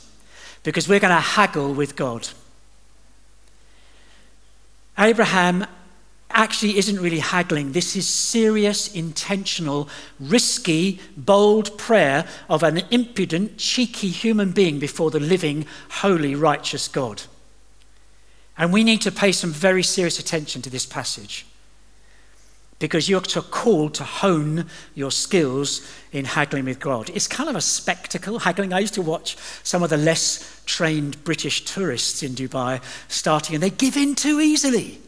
because 0.63 0.87
we're 0.87 0.99
going 0.99 1.15
to 1.15 1.19
haggle 1.19 1.73
with 1.73 1.95
God. 1.95 2.27
Abraham 4.97 5.65
actually 6.29 6.77
isn't 6.77 6.99
really 6.99 7.19
haggling. 7.19 7.71
This 7.71 7.95
is 7.95 8.07
serious, 8.07 8.93
intentional, 8.93 9.87
risky, 10.19 10.99
bold 11.15 11.77
prayer 11.77 12.27
of 12.49 12.63
an 12.63 12.81
impudent, 12.91 13.57
cheeky 13.57 14.09
human 14.09 14.51
being 14.51 14.79
before 14.79 15.11
the 15.11 15.19
living, 15.19 15.65
holy, 15.89 16.35
righteous 16.35 16.87
God. 16.87 17.23
And 18.57 18.71
we 18.73 18.83
need 18.83 19.01
to 19.01 19.11
pay 19.11 19.31
some 19.31 19.51
very 19.51 19.83
serious 19.83 20.19
attention 20.19 20.61
to 20.63 20.69
this 20.69 20.85
passage 20.85 21.45
because 22.79 23.07
you're 23.07 23.21
called 23.21 23.93
to 23.95 24.03
hone 24.03 24.65
your 24.93 25.11
skills 25.11 25.81
in 26.11 26.25
haggling 26.25 26.65
with 26.65 26.79
God. 26.79 27.09
It's 27.13 27.27
kind 27.27 27.49
of 27.49 27.55
a 27.55 27.61
spectacle, 27.61 28.39
haggling. 28.39 28.73
I 28.73 28.79
used 28.79 28.95
to 28.95 29.01
watch 29.01 29.37
some 29.63 29.81
of 29.81 29.89
the 29.89 29.97
less 29.97 30.61
trained 30.65 31.23
British 31.23 31.63
tourists 31.65 32.21
in 32.21 32.33
Dubai 32.33 32.81
starting, 33.07 33.55
and 33.55 33.63
they 33.63 33.69
give 33.69 33.95
in 33.95 34.15
too 34.15 34.41
easily. 34.41 34.99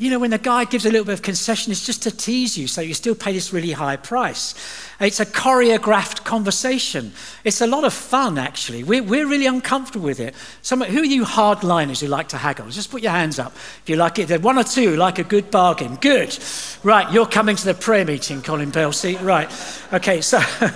You 0.00 0.08
know, 0.08 0.18
when 0.18 0.30
the 0.30 0.38
guy 0.38 0.64
gives 0.64 0.86
a 0.86 0.90
little 0.90 1.04
bit 1.04 1.12
of 1.12 1.20
concession, 1.20 1.72
it's 1.72 1.84
just 1.84 2.04
to 2.04 2.10
tease 2.10 2.56
you, 2.56 2.66
so 2.68 2.80
you 2.80 2.94
still 2.94 3.14
pay 3.14 3.34
this 3.34 3.52
really 3.52 3.72
high 3.72 3.96
price. 3.96 4.54
It's 4.98 5.20
a 5.20 5.26
choreographed 5.26 6.24
conversation. 6.24 7.12
It's 7.44 7.60
a 7.60 7.66
lot 7.66 7.84
of 7.84 7.92
fun, 7.92 8.38
actually. 8.38 8.82
We're, 8.82 9.02
we're 9.02 9.26
really 9.26 9.44
uncomfortable 9.44 10.06
with 10.06 10.18
it. 10.18 10.34
Some, 10.62 10.80
who 10.80 11.02
are 11.02 11.04
you 11.04 11.26
hardliners 11.26 12.00
who 12.00 12.06
like 12.06 12.28
to 12.28 12.38
haggle? 12.38 12.70
Just 12.70 12.90
put 12.90 13.02
your 13.02 13.12
hands 13.12 13.38
up 13.38 13.52
if 13.54 13.82
you 13.90 13.96
like 13.96 14.18
it. 14.18 14.28
There's 14.28 14.40
one 14.40 14.56
or 14.56 14.64
two 14.64 14.96
like 14.96 15.18
a 15.18 15.24
good 15.24 15.50
bargain. 15.50 15.96
Good. 15.96 16.34
Right, 16.82 17.12
you're 17.12 17.26
coming 17.26 17.56
to 17.56 17.64
the 17.66 17.74
prayer 17.74 18.06
meeting, 18.06 18.40
Colin 18.40 18.70
Bell. 18.70 18.80
Belsey. 18.80 19.16
Right. 19.16 19.52
Okay, 19.92 20.22
so. 20.22 20.40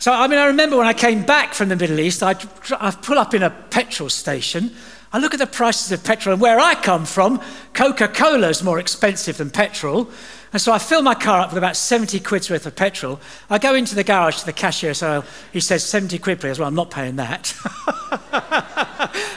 So, 0.00 0.12
I 0.12 0.28
mean, 0.28 0.38
I 0.38 0.46
remember 0.46 0.76
when 0.76 0.86
I 0.86 0.92
came 0.92 1.24
back 1.24 1.54
from 1.54 1.70
the 1.70 1.76
Middle 1.76 1.98
East, 1.98 2.22
I'd, 2.22 2.40
I'd 2.78 3.02
pull 3.02 3.18
up 3.18 3.34
in 3.34 3.42
a 3.42 3.50
petrol 3.50 4.08
station 4.08 4.70
I 5.12 5.18
look 5.18 5.32
at 5.32 5.40
the 5.40 5.46
prices 5.46 5.90
of 5.90 6.04
petrol, 6.04 6.34
and 6.34 6.42
where 6.42 6.60
I 6.60 6.74
come 6.74 7.06
from, 7.06 7.40
Coca 7.72 8.08
Cola 8.08 8.48
is 8.48 8.62
more 8.62 8.78
expensive 8.78 9.38
than 9.38 9.50
petrol. 9.50 10.10
And 10.52 10.60
so 10.62 10.72
I 10.72 10.78
fill 10.78 11.02
my 11.02 11.14
car 11.14 11.40
up 11.40 11.50
with 11.50 11.58
about 11.58 11.76
70 11.76 12.20
quid's 12.20 12.48
worth 12.48 12.64
of 12.66 12.74
petrol. 12.74 13.20
I 13.50 13.58
go 13.58 13.74
into 13.74 13.94
the 13.94 14.04
garage 14.04 14.40
to 14.40 14.46
the 14.46 14.52
cashier, 14.52 14.94
so 14.94 15.24
he 15.52 15.60
says, 15.60 15.84
70 15.84 16.18
quid, 16.18 16.40
please. 16.40 16.58
Well, 16.58 16.68
I'm 16.68 16.74
not 16.74 16.90
paying 16.90 17.16
that. 17.16 17.54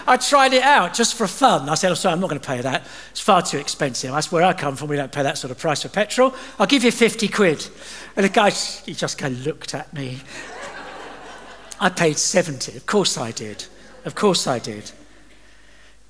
I 0.07 0.17
tried 0.17 0.53
it 0.53 0.63
out 0.63 0.93
just 0.93 1.15
for 1.15 1.27
fun. 1.27 1.67
I 1.67 1.75
said, 1.75 1.91
oh, 1.91 1.95
sorry, 1.95 2.13
I'm 2.13 2.21
not 2.21 2.29
going 2.29 2.39
to 2.39 2.47
pay 2.47 2.61
that. 2.61 2.85
It's 3.11 3.19
far 3.19 3.41
too 3.41 3.57
expensive. 3.57 4.11
That's 4.11 4.31
where 4.31 4.43
I 4.43 4.53
come 4.53 4.77
from. 4.77 4.87
We 4.87 4.95
don't 4.95 5.11
pay 5.11 5.23
that 5.23 5.37
sort 5.37 5.51
of 5.51 5.57
price 5.57 5.81
for 5.81 5.89
petrol. 5.89 6.33
I'll 6.59 6.67
give 6.67 6.83
you 6.83 6.91
50 6.91 7.27
quid. 7.27 7.67
And 8.15 8.25
the 8.25 8.29
guy, 8.29 8.51
he 8.51 8.93
just 8.93 9.17
kind 9.17 9.35
of 9.35 9.45
looked 9.45 9.73
at 9.73 9.93
me. 9.93 10.19
I 11.79 11.89
paid 11.89 12.17
70. 12.17 12.77
Of 12.77 12.85
course 12.85 13.17
I 13.17 13.31
did. 13.31 13.65
Of 14.05 14.15
course 14.15 14.47
I 14.47 14.59
did. 14.59 14.91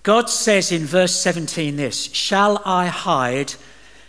God 0.04 0.30
says 0.30 0.72
in 0.72 0.86
verse 0.86 1.16
17 1.16 1.76
this 1.76 2.12
Shall 2.14 2.62
I 2.66 2.88
hide 2.88 3.54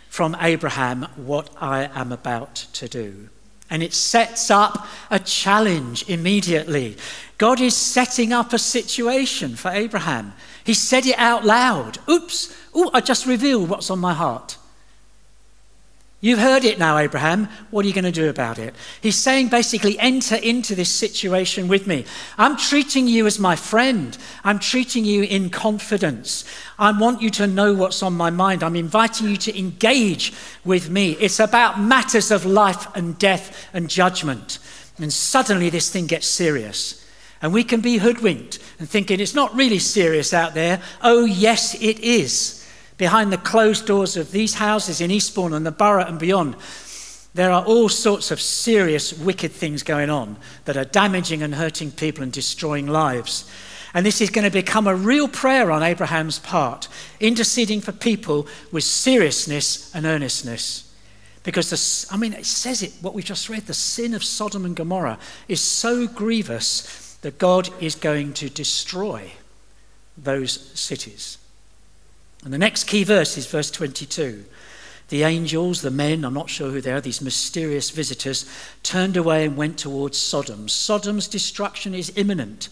from 0.09 0.35
Abraham 0.39 1.03
what 1.15 1.49
I 1.59 1.89
am 1.93 2.11
about 2.11 2.55
to 2.73 2.87
do? 2.87 3.29
And 3.69 3.81
it 3.81 3.93
sets 3.93 4.51
up 4.51 4.87
a 5.09 5.19
challenge 5.19 6.07
immediately. 6.09 6.97
God 7.37 7.59
is 7.59 7.75
setting 7.75 8.31
up 8.31 8.53
a 8.53 8.59
situation 8.59 9.55
for 9.55 9.71
Abraham. 9.71 10.33
He 10.63 10.73
said 10.73 11.05
it 11.05 11.17
out 11.17 11.45
loud. 11.45 11.97
Oops, 12.09 12.55
ooh, 12.75 12.89
I 12.93 13.01
just 13.01 13.25
revealed 13.25 13.69
what's 13.69 13.89
on 13.89 13.99
my 13.99 14.13
heart. 14.13 14.57
You've 16.23 16.39
heard 16.39 16.63
it 16.63 16.79
now, 16.79 16.99
Abraham. 16.99 17.49
What 17.69 17.83
are 17.83 17.87
you 17.89 17.93
going 17.93 18.05
to 18.05 18.11
do 18.11 18.29
about 18.29 18.57
it? 18.57 18.73
He's 19.01 19.17
saying 19.17 19.49
basically, 19.49 19.99
enter 19.99 20.35
into 20.35 20.73
this 20.73 20.87
situation 20.87 21.67
with 21.67 21.85
me. 21.85 22.05
I'm 22.37 22.55
treating 22.55 23.09
you 23.09 23.25
as 23.25 23.39
my 23.39 23.57
friend. 23.57 24.17
I'm 24.41 24.57
treating 24.57 25.03
you 25.03 25.23
in 25.23 25.49
confidence. 25.49 26.45
I 26.79 26.97
want 26.97 27.21
you 27.21 27.29
to 27.31 27.45
know 27.45 27.73
what's 27.73 28.01
on 28.01 28.13
my 28.13 28.29
mind. 28.29 28.63
I'm 28.63 28.77
inviting 28.77 29.27
you 29.27 29.35
to 29.35 29.59
engage 29.59 30.31
with 30.63 30.89
me. 30.89 31.17
It's 31.19 31.41
about 31.41 31.81
matters 31.81 32.31
of 32.31 32.45
life 32.45 32.87
and 32.95 33.19
death 33.19 33.67
and 33.73 33.89
judgment. 33.89 34.59
And 34.99 35.11
suddenly 35.11 35.69
this 35.69 35.89
thing 35.89 36.07
gets 36.07 36.25
serious. 36.25 37.05
And 37.41 37.51
we 37.51 37.65
can 37.65 37.81
be 37.81 37.97
hoodwinked 37.97 38.59
and 38.79 38.89
thinking 38.89 39.19
it's 39.19 39.35
not 39.35 39.53
really 39.53 39.79
serious 39.79 40.33
out 40.33 40.53
there. 40.53 40.81
Oh, 41.01 41.25
yes, 41.25 41.75
it 41.81 41.99
is 41.99 42.62
behind 42.97 43.31
the 43.31 43.37
closed 43.37 43.85
doors 43.85 44.17
of 44.17 44.31
these 44.31 44.55
houses 44.55 45.01
in 45.01 45.11
Eastbourne 45.11 45.53
and 45.53 45.65
the 45.65 45.71
borough 45.71 46.05
and 46.05 46.19
beyond, 46.19 46.55
there 47.33 47.51
are 47.51 47.65
all 47.65 47.89
sorts 47.89 48.29
of 48.29 48.39
serious, 48.39 49.11
wicked 49.13 49.51
things 49.51 49.81
going 49.81 50.09
on 50.09 50.37
that 50.65 50.77
are 50.77 50.85
damaging 50.85 51.41
and 51.41 51.55
hurting 51.55 51.91
people 51.91 52.23
and 52.23 52.31
destroying 52.31 52.87
lives. 52.87 53.49
And 53.95 54.05
this 54.05 54.21
is 54.21 54.29
going 54.29 54.45
to 54.45 54.51
become 54.51 54.87
a 54.87 54.95
real 54.95 55.27
prayer 55.27 55.71
on 55.71 55.83
Abraham's 55.83 56.39
part, 56.39 56.87
interceding 57.19 57.81
for 57.81 57.91
people 57.91 58.47
with 58.71 58.83
seriousness 58.83 59.93
and 59.95 60.05
earnestness. 60.05 60.91
Because, 61.43 61.69
the, 61.69 62.13
I 62.13 62.17
mean, 62.17 62.33
it 62.33 62.45
says 62.45 62.81
it, 62.81 62.93
what 63.01 63.13
we 63.13 63.21
just 63.21 63.49
read, 63.49 63.63
the 63.63 63.73
sin 63.73 64.13
of 64.13 64.23
Sodom 64.23 64.65
and 64.65 64.75
Gomorrah 64.75 65.19
is 65.47 65.59
so 65.59 66.07
grievous 66.07 67.17
that 67.21 67.37
God 67.37 67.69
is 67.81 67.95
going 67.95 68.33
to 68.33 68.49
destroy 68.49 69.31
those 70.17 70.51
cities. 70.79 71.37
And 72.43 72.53
the 72.53 72.57
next 72.57 72.85
key 72.85 73.03
verse 73.03 73.37
is 73.37 73.47
verse 73.47 73.71
22. 73.71 74.45
The 75.09 75.23
angels, 75.23 75.81
the 75.81 75.91
men, 75.91 76.25
I'm 76.25 76.33
not 76.33 76.49
sure 76.49 76.71
who 76.71 76.81
they 76.81 76.91
are, 76.91 77.01
these 77.01 77.21
mysterious 77.21 77.89
visitors, 77.89 78.49
turned 78.83 79.15
away 79.15 79.45
and 79.45 79.55
went 79.55 79.77
towards 79.77 80.17
Sodom. 80.17 80.67
Sodom's 80.67 81.27
destruction 81.27 81.93
is 81.93 82.11
imminent. 82.15 82.69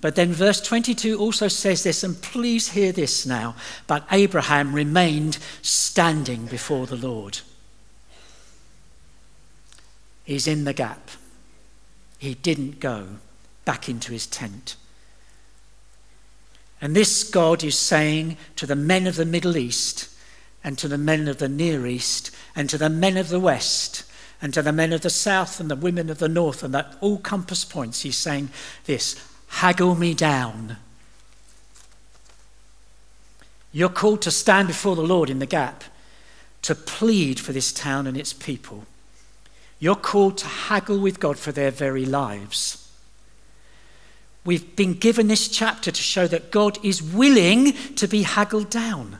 But 0.00 0.14
then 0.14 0.32
verse 0.32 0.60
22 0.60 1.18
also 1.18 1.48
says 1.48 1.82
this, 1.82 2.04
and 2.04 2.20
please 2.20 2.70
hear 2.70 2.92
this 2.92 3.26
now. 3.26 3.56
But 3.86 4.06
Abraham 4.12 4.74
remained 4.74 5.38
standing 5.62 6.46
before 6.46 6.86
the 6.86 6.96
Lord. 6.96 7.40
He's 10.24 10.46
in 10.46 10.64
the 10.64 10.74
gap. 10.74 11.10
He 12.18 12.34
didn't 12.34 12.80
go 12.80 13.06
back 13.64 13.88
into 13.88 14.12
his 14.12 14.26
tent. 14.26 14.76
And 16.80 16.94
this 16.94 17.24
God 17.24 17.64
is 17.64 17.76
saying 17.76 18.36
to 18.56 18.66
the 18.66 18.76
men 18.76 19.06
of 19.06 19.16
the 19.16 19.24
Middle 19.24 19.56
East, 19.56 20.08
and 20.62 20.78
to 20.78 20.88
the 20.88 20.98
men 20.98 21.28
of 21.28 21.38
the 21.38 21.48
Near 21.48 21.86
East, 21.86 22.30
and 22.54 22.70
to 22.70 22.78
the 22.78 22.88
men 22.88 23.16
of 23.16 23.28
the 23.28 23.40
West, 23.40 24.04
and 24.40 24.54
to 24.54 24.62
the 24.62 24.72
men 24.72 24.92
of 24.92 25.00
the 25.00 25.10
South, 25.10 25.60
and 25.60 25.70
the 25.70 25.76
women 25.76 26.10
of 26.10 26.18
the 26.18 26.28
North, 26.28 26.62
and 26.62 26.74
at 26.76 26.96
all 27.00 27.18
compass 27.18 27.64
points, 27.64 28.02
he's 28.02 28.16
saying 28.16 28.50
this 28.84 29.16
haggle 29.48 29.94
me 29.94 30.14
down. 30.14 30.76
You're 33.72 33.88
called 33.88 34.22
to 34.22 34.30
stand 34.30 34.68
before 34.68 34.96
the 34.96 35.02
Lord 35.02 35.30
in 35.30 35.38
the 35.38 35.46
gap, 35.46 35.84
to 36.62 36.74
plead 36.74 37.38
for 37.40 37.52
this 37.52 37.72
town 37.72 38.06
and 38.06 38.16
its 38.16 38.32
people. 38.32 38.84
You're 39.78 39.96
called 39.96 40.38
to 40.38 40.46
haggle 40.46 40.98
with 40.98 41.20
God 41.20 41.38
for 41.38 41.52
their 41.52 41.70
very 41.70 42.04
lives. 42.04 42.87
We've 44.48 44.74
been 44.76 44.94
given 44.94 45.28
this 45.28 45.46
chapter 45.46 45.90
to 45.90 46.02
show 46.02 46.26
that 46.26 46.50
God 46.50 46.82
is 46.82 47.02
willing 47.02 47.74
to 47.96 48.08
be 48.08 48.22
haggled 48.22 48.70
down. 48.70 49.18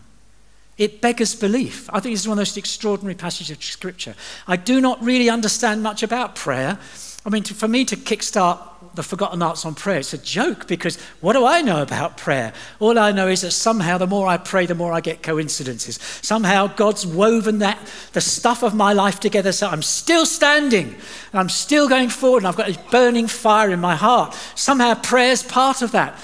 It 0.78 1.02
beggars 1.02 1.34
belief. 1.34 1.86
I 1.92 2.00
think 2.00 2.14
this 2.14 2.22
is 2.22 2.28
one 2.28 2.36
of 2.36 2.46
the 2.46 2.48
most 2.48 2.56
extraordinary 2.56 3.14
passages 3.14 3.54
of 3.54 3.62
Scripture. 3.62 4.14
I 4.46 4.56
do 4.56 4.80
not 4.80 5.04
really 5.04 5.28
understand 5.28 5.82
much 5.82 6.02
about 6.02 6.34
prayer. 6.34 6.78
I 7.26 7.28
mean, 7.28 7.42
to, 7.42 7.52
for 7.52 7.68
me 7.68 7.84
to 7.84 7.94
kickstart 7.94 8.58
the 8.98 9.02
Forgotten 9.04 9.40
Arts 9.42 9.64
on 9.64 9.76
prayer, 9.76 10.00
it's 10.00 10.12
a 10.12 10.18
joke 10.18 10.66
because 10.66 10.98
what 11.20 11.34
do 11.34 11.46
I 11.46 11.62
know 11.62 11.82
about 11.82 12.16
prayer? 12.16 12.52
All 12.80 12.98
I 12.98 13.12
know 13.12 13.28
is 13.28 13.42
that 13.42 13.52
somehow 13.52 13.96
the 13.96 14.08
more 14.08 14.26
I 14.26 14.38
pray, 14.38 14.66
the 14.66 14.74
more 14.74 14.92
I 14.92 15.00
get 15.00 15.22
coincidences. 15.22 16.00
Somehow 16.20 16.66
God's 16.66 17.06
woven 17.06 17.60
that 17.60 17.78
the 18.12 18.20
stuff 18.20 18.64
of 18.64 18.74
my 18.74 18.92
life 18.92 19.20
together 19.20 19.52
so 19.52 19.68
I'm 19.68 19.82
still 19.82 20.26
standing, 20.26 20.88
and 20.88 21.40
I'm 21.40 21.48
still 21.48 21.88
going 21.88 22.08
forward, 22.08 22.38
and 22.38 22.48
I've 22.48 22.56
got 22.56 22.66
this 22.66 22.76
burning 22.90 23.28
fire 23.28 23.70
in 23.70 23.80
my 23.80 23.94
heart. 23.94 24.34
Somehow 24.56 24.94
prayer's 24.94 25.44
part 25.44 25.80
of 25.80 25.92
that. 25.92 26.14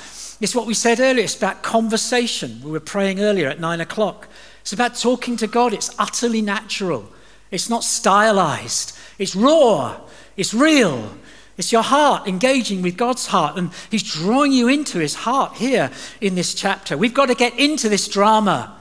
It's 0.40 0.54
what 0.54 0.66
we 0.66 0.75
said 0.75 0.99
earlier, 0.99 1.25
it's 1.25 1.37
about 1.37 1.62
conversation. 1.62 2.61
We 2.64 2.73
were 2.73 2.81
praying 2.81 3.21
earlier 3.21 3.49
at 3.49 3.61
nine 3.61 3.81
o'clock. 3.81 4.26
It's 4.62 4.73
about 4.73 4.97
talking 4.97 5.37
to 5.37 5.47
God. 5.47 5.73
It's 5.73 5.95
utterly 5.97 6.43
natural. 6.43 7.09
It's 7.52 7.71
not 7.71 7.85
stylized. 7.85 8.99
It's 9.16 9.37
raw. 9.37 10.00
It's 10.37 10.52
real. 10.52 11.16
It's 11.56 11.70
your 11.70 11.82
heart 11.82 12.26
engaging 12.26 12.82
with 12.82 12.96
God's 12.96 13.26
heart, 13.26 13.56
and 13.56 13.70
He's 13.90 14.02
drawing 14.02 14.52
you 14.52 14.68
into 14.68 14.99
His 14.99 15.14
heart 15.14 15.56
here 15.56 15.90
in 16.20 16.34
this 16.34 16.54
chapter. 16.54 16.96
We've 16.96 17.14
got 17.14 17.26
to 17.26 17.34
get 17.34 17.58
into 17.58 17.88
this 17.88 18.08
drama. 18.08 18.76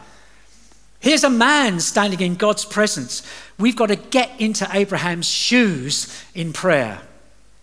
Here's 1.00 1.24
a 1.24 1.30
man 1.30 1.80
standing 1.80 2.22
in 2.22 2.36
God's 2.36 2.66
presence. 2.66 3.22
We've 3.60 3.76
got 3.76 3.88
to 3.88 3.96
get 3.96 4.32
into 4.40 4.68
Abraham's 4.72 5.28
shoes 5.28 6.24
in 6.34 6.54
prayer, 6.54 7.02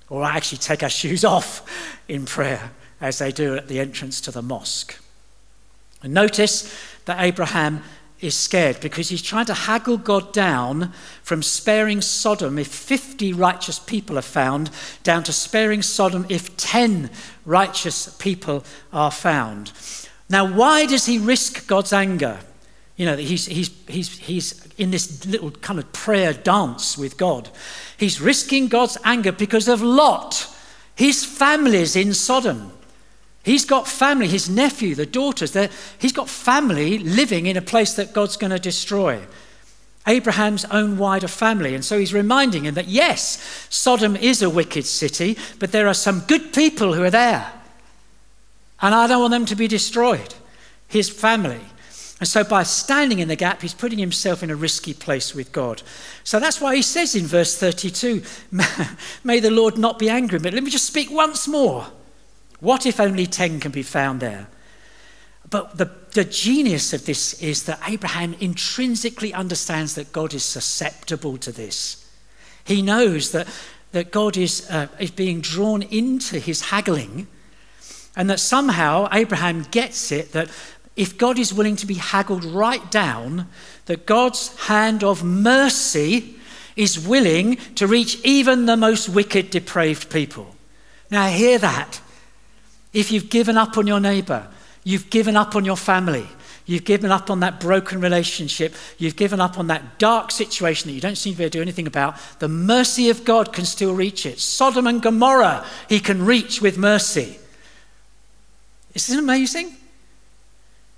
or 0.09 0.25
actually 0.25 0.59
take 0.59 0.83
our 0.83 0.91
shoes 0.91 1.25
off 1.25 1.67
in 2.07 2.27
prayer, 2.27 2.71
as 3.01 3.19
they 3.19 3.33
do 3.33 3.57
at 3.57 3.67
the 3.67 3.81
entrance 3.81 4.21
to 4.21 4.31
the 4.31 4.43
mosque. 4.43 5.01
And 6.03 6.15
notice 6.15 6.75
that 7.07 7.21
Abraham 7.21 7.83
is 8.21 8.37
scared 8.37 8.81
because 8.81 9.09
he's 9.09 9.23
trying 9.23 9.47
to 9.47 9.55
haggle 9.55 9.97
God 9.97 10.33
down 10.33 10.93
from 11.23 11.43
sparing 11.43 12.01
Sodom 12.01 12.59
if 12.59 12.69
50 12.69 13.33
righteous 13.33 13.79
people 13.79 14.19
are 14.19 14.23
found, 14.23 14.71
down 15.03 15.23
to 15.25 15.33
sparing 15.33 15.83
Sodom 15.83 16.27
if 16.29 16.57
10 16.57 17.11
righteous 17.45 18.15
people 18.19 18.65
are 18.93 19.11
found. 19.11 19.73
Now, 20.29 20.45
why 20.45 20.87
does 20.87 21.07
he 21.07 21.19
risk 21.19 21.67
God's 21.67 21.93
anger? 21.93 22.41
You 22.97 23.07
know, 23.07 23.17
he's, 23.17 23.47
he's, 23.47 23.71
he's, 23.89 24.19
he's 24.19 24.69
in 24.77 24.91
this 24.91 25.25
little 25.25 25.51
kind 25.51 25.79
of 25.79 25.91
prayer 25.93 26.33
dance 26.33 26.99
with 26.99 27.17
God. 27.17 27.49
He's 27.97 28.21
risking 28.21 28.69
God's 28.69 28.99
anger 29.05 29.33
because 29.33 29.69
of 29.69 29.83
Lot. 29.83 30.55
His 30.95 31.25
family's 31.25 31.97
in 31.97 32.13
Sodom. 32.13 32.73
He's 33.43 33.65
got 33.65 33.89
family, 33.89 34.29
his 34.29 34.51
nephew, 34.51 34.95
the 34.95 35.07
daughters, 35.07 35.57
he's 35.99 36.13
got 36.13 36.29
family 36.29 36.99
living 36.99 37.47
in 37.47 37.57
a 37.57 37.63
place 37.63 37.95
that 37.95 38.13
God's 38.13 38.37
going 38.37 38.51
to 38.51 38.59
destroy. 38.59 39.21
Abraham's 40.07 40.65
own 40.67 40.99
wider 40.99 41.29
family. 41.29 41.75
And 41.75 41.85
so 41.85 41.99
he's 41.99 42.15
reminding 42.15 42.65
him 42.65 42.75
that 42.75 42.89
yes, 42.89 43.67
Sodom 43.71 44.17
is 44.17 44.43
a 44.43 44.51
wicked 44.51 44.87
city, 44.87 45.37
but 45.59 45.73
there 45.73 45.89
are 45.89 45.95
some 45.95 46.21
good 46.21 46.53
people 46.53 46.95
who 46.95 47.03
are 47.03 47.11
there. 47.11 47.53
And 48.83 48.95
I 48.95 49.07
don't 49.07 49.21
want 49.21 49.33
them 49.33 49.47
to 49.47 49.57
be 49.57 49.69
destroyed. 49.69 50.35
His 50.89 51.09
family. 51.09 51.61
And 52.19 52.29
so, 52.29 52.45
by 52.45 52.65
standing 52.65 53.19
in 53.21 53.29
the 53.29 53.37
gap, 53.37 53.63
he's 53.63 53.73
putting 53.73 53.99
himself 53.99 54.43
in 54.43 54.51
a 54.51 54.57
risky 54.57 54.93
place 54.93 55.35
with 55.35 55.53
God. 55.53 55.83
So 56.23 56.39
that's 56.39 56.61
why 56.61 56.77
he 56.77 56.83
says 56.83 57.15
in 57.15 57.25
verse 57.25 57.57
32 57.57 58.23
May 59.25 59.41
the 59.41 59.51
Lord 59.51 59.79
not 59.79 59.99
be 59.99 60.11
angry, 60.11 60.39
but 60.39 60.53
let 60.53 60.63
me 60.63 60.71
just 60.71 60.87
speak 60.87 61.11
once 61.11 61.49
more. 61.49 61.87
What 62.61 62.87
if 62.87 63.01
only 63.01 63.27
10 63.27 63.61
can 63.61 63.73
be 63.73 63.83
found 63.83 64.21
there? 64.21 64.49
But 65.49 65.79
the, 65.79 65.91
the 66.13 66.25
genius 66.25 66.93
of 66.93 67.07
this 67.07 67.43
is 67.43 67.65
that 67.65 67.81
Abraham 67.89 68.35
intrinsically 68.39 69.35
understands 69.35 69.95
that 69.97 70.13
God 70.13 70.33
is 70.33 70.45
susceptible 70.45 71.39
to 71.39 71.51
this. 71.51 72.09
He 72.65 72.83
knows 72.83 73.33
that, 73.33 73.49
that 73.93 74.13
God 74.13 74.37
is, 74.37 74.71
uh, 74.71 74.87
is 75.01 75.11
being 75.11 75.41
drawn 75.41 75.83
into 75.83 76.39
his 76.39 76.71
haggling, 76.71 77.27
and 78.17 78.31
that 78.31 78.41
somehow 78.41 79.09
Abraham 79.13 79.63
gets 79.71 80.13
it 80.13 80.33
that 80.33 80.51
if 80.97 81.17
God 81.17 81.39
is 81.39 81.55
willing 81.55 81.77
to 81.77 81.87
be 81.87 81.95
haggled 81.95 82.45
right 82.45 82.91
down, 82.91 83.49
that 83.87 84.07
God's 84.07 84.55
hand 84.67 85.03
of 85.03 85.25
mercy 85.25 86.37
is 86.77 86.99
willing 86.99 87.57
to 87.77 87.87
reach 87.87 88.21
even 88.25 88.67
the 88.67 88.77
most 88.77 89.09
wicked, 89.09 89.51
depraved 89.51 90.11
people. 90.11 90.55
Now, 91.11 91.29
hear 91.29 91.59
that. 91.59 92.01
If 92.93 93.13
you've 93.13 93.31
given 93.31 93.57
up 93.57 93.79
on 93.79 93.87
your 93.87 94.01
neighbor, 94.01 94.47
you've 94.85 95.11
given 95.11 95.37
up 95.37 95.55
on 95.55 95.65
your 95.65 95.77
family, 95.77 96.27
you've 96.67 96.85
given 96.85 97.11
up 97.11 97.31
on 97.31 97.41
that 97.41 97.61
broken 97.61 98.01
relationship, 98.01 98.75
you've 98.99 99.17
given 99.17 99.41
up 99.41 99.59
on 99.59 99.69
that 99.69 99.99
dark 99.99 100.31
situation 100.31 100.89
that 100.89 100.95
you 100.95 101.01
don't 101.01 101.17
seem 101.17 101.35
to 101.35 101.39
be 101.39 101.45
able 101.45 101.51
to 101.53 101.59
do 101.59 101.63
anything 101.63 101.87
about, 101.87 102.17
the 102.39 102.49
mercy 102.49 103.11
of 103.11 103.25
God 103.25 103.53
can 103.53 103.65
still 103.65 103.95
reach 103.95 104.27
it. 104.27 104.41
Sodom 104.41 104.87
and 104.87 105.03
Gomorrah, 105.03 105.65
he 105.89 106.01
can 106.01 106.25
reach 106.25 106.61
with 106.61 106.79
mercy. 106.79 107.39
Isn't 108.95 109.19
it 109.19 109.23
amazing? 109.23 109.77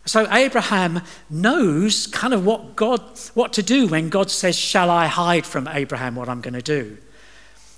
So 0.05 0.27
Abraham 0.33 1.03
knows 1.31 2.07
kind 2.09 2.35
of 2.35 2.45
what 2.45 2.75
God 2.75 3.01
what 3.35 3.53
to 3.53 3.63
do 3.63 3.87
when 3.87 4.09
God 4.09 4.31
says, 4.31 4.57
"Shall 4.57 4.91
I 4.91 5.07
hide 5.07 5.47
from 5.47 5.69
Abraham 5.69 6.17
what 6.17 6.29
I'm 6.29 6.41
going 6.41 6.55
to 6.55 6.63
do?" 6.63 6.97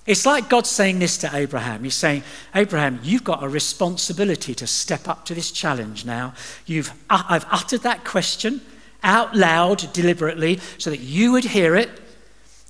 It's 0.06 0.26
like 0.26 0.50
God 0.50 0.66
saying 0.66 0.99
this 0.99 1.16
to 1.18 1.30
Abraham. 1.34 1.82
He's 1.82 1.94
saying, 1.94 2.25
Abraham, 2.54 3.00
you've 3.02 3.25
got 3.25 3.42
a 3.42 3.49
responsibility 3.49 4.54
to 4.54 4.66
step 4.66 5.08
up 5.08 5.25
to 5.26 5.34
this 5.34 5.50
challenge 5.50 6.04
now. 6.04 6.34
You've, 6.66 6.92
uh, 7.08 7.23
I've 7.28 7.46
uttered 7.50 7.80
that 7.82 8.04
question 8.04 8.61
out 9.02 9.34
loud, 9.34 9.92
deliberately, 9.92 10.61
so 10.78 10.90
that 10.90 11.00
you 11.00 11.32
would 11.32 11.44
hear 11.44 11.75
it. 11.75 11.90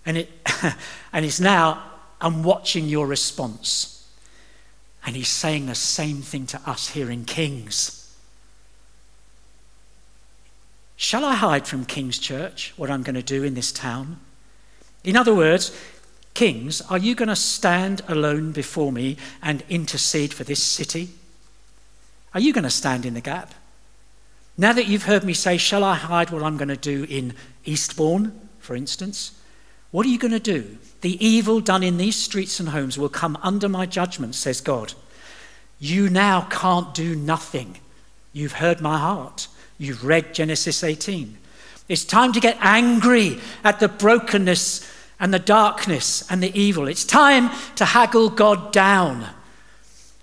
And, 0.07 0.19
it, 0.19 0.31
and 1.13 1.25
it's 1.25 1.41
now, 1.41 1.83
I'm 2.21 2.45
watching 2.45 2.87
your 2.87 3.07
response. 3.07 4.09
And 5.05 5.17
he's 5.17 5.29
saying 5.29 5.67
the 5.67 5.75
same 5.75 6.23
thing 6.23 6.47
to 6.47 6.61
us 6.67 6.91
here 6.91 7.11
in 7.11 7.25
Kings. 7.25 8.01
Shall 10.97 11.25
I 11.25 11.35
hide 11.35 11.67
from 11.67 11.85
King's 11.85 12.19
Church 12.19 12.73
what 12.77 12.91
I'm 12.91 13.03
going 13.03 13.17
to 13.17 13.23
do 13.23 13.43
in 13.43 13.55
this 13.55 13.73
town? 13.73 14.21
In 15.03 15.17
other 15.17 15.35
words, 15.35 15.77
Kings, 16.35 16.81
are 16.83 16.99
you 16.99 17.15
going 17.15 17.29
to 17.29 17.37
stand 17.37 18.03
alone 18.09 18.51
before 18.51 18.91
me 18.91 19.17
and 19.41 19.63
intercede 19.69 20.35
for 20.35 20.43
this 20.43 20.63
city? 20.63 21.11
Are 22.35 22.41
you 22.41 22.53
going 22.53 22.65
to 22.65 22.71
stand 22.71 23.07
in 23.07 23.15
the 23.15 23.21
gap? 23.21 23.55
Now 24.59 24.73
that 24.73 24.89
you've 24.89 25.05
heard 25.05 25.23
me 25.25 25.33
say, 25.33 25.57
Shall 25.57 25.85
I 25.85 25.95
hide 25.95 26.31
what 26.31 26.43
I'm 26.43 26.57
going 26.57 26.69
to 26.69 26.77
do 26.77 27.05
in 27.05 27.35
Eastbourne, 27.65 28.33
for 28.59 28.75
instance? 28.75 29.41
What 29.93 30.05
are 30.07 30.09
you 30.09 30.19
going 30.19 30.33
to 30.33 30.41
do? 30.41 30.79
The 31.03 31.25
evil 31.25 31.61
done 31.61 31.85
in 31.85 31.99
these 31.99 32.17
streets 32.17 32.59
and 32.59 32.71
homes 32.71 32.99
will 32.99 33.09
come 33.09 33.39
under 33.43 33.69
my 33.69 33.87
judgment, 33.87 34.35
says 34.35 34.61
God. 34.61 34.95
You 35.79 36.11
now 36.11 36.49
can't 36.51 36.93
do 36.95 37.15
nothing. 37.15 37.79
You've 38.33 38.55
heard 38.55 38.81
my 38.81 38.99
heart. 38.99 39.47
You've 39.79 40.05
read 40.05 40.35
Genesis 40.35 40.83
18. 40.83 41.39
It's 41.89 42.05
time 42.05 42.33
to 42.33 42.41
get 42.41 42.57
angry 42.61 43.39
at 43.63 43.79
the 43.79 43.89
brokenness 43.89 44.91
and 45.19 45.33
the 45.33 45.39
darkness 45.39 46.25
and 46.31 46.43
the 46.43 46.59
evil. 46.59 46.89
It's 46.89 47.05
time 47.05 47.51
to 47.77 47.85
haggle 47.85 48.31
God 48.31 48.73
down. 48.73 49.27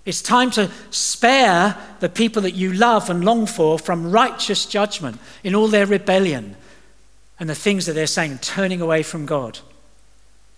It's 0.04 0.22
time 0.22 0.50
to 0.52 0.70
spare 0.90 1.76
the 2.00 2.08
people 2.08 2.42
that 2.42 2.54
you 2.54 2.72
love 2.72 3.08
and 3.08 3.24
long 3.24 3.46
for 3.46 3.78
from 3.78 4.10
righteous 4.10 4.66
judgment 4.66 5.18
in 5.44 5.54
all 5.54 5.68
their 5.68 5.86
rebellion 5.86 6.56
and 7.38 7.48
the 7.48 7.54
things 7.54 7.86
that 7.86 7.94
they're 7.94 8.06
saying, 8.06 8.38
turning 8.38 8.80
away 8.80 9.02
from 9.02 9.26
God. 9.26 9.58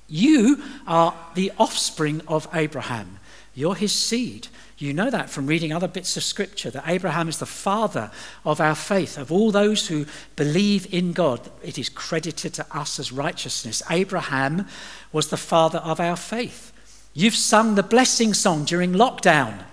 You 0.09 0.63
are 0.87 1.15
the 1.35 1.53
offspring 1.59 2.23
of 2.29 2.49
Abraham. 2.53 3.19
You're 3.55 3.75
his 3.75 3.93
seed. 3.93 4.49
You 4.77 4.93
know 4.93 5.11
that 5.11 5.31
from 5.31 5.47
reading 5.47 5.73
other 5.73 5.87
bits 5.87 6.17
of 6.17 6.25
scripture 6.25 6.71
that 6.71 6.89
Abraham 6.89 7.29
is 7.29 7.39
the 7.39 7.47
father 7.47 8.11
of 8.45 8.61
our 8.61 8.75
faith, 8.75 9.17
of 9.17 9.31
all 9.31 9.53
those 9.53 9.87
who 9.87 10.07
believe 10.35 10.93
in 10.93 11.13
God. 11.13 11.49
It 11.63 11.79
is 11.79 11.89
credited 11.89 12.53
to 12.55 12.67
us 12.77 12.99
as 12.99 13.13
righteousness. 13.13 13.83
Abraham 13.89 14.67
was 15.13 15.29
the 15.29 15.37
father 15.37 15.79
of 15.79 16.01
our 16.01 16.17
faith. 16.17 16.73
You've 17.15 17.37
sung 17.37 17.77
the 17.77 17.85
blessing 17.85 18.35
song 18.35 18.65
during 18.65 18.93
lockdown 18.93 19.65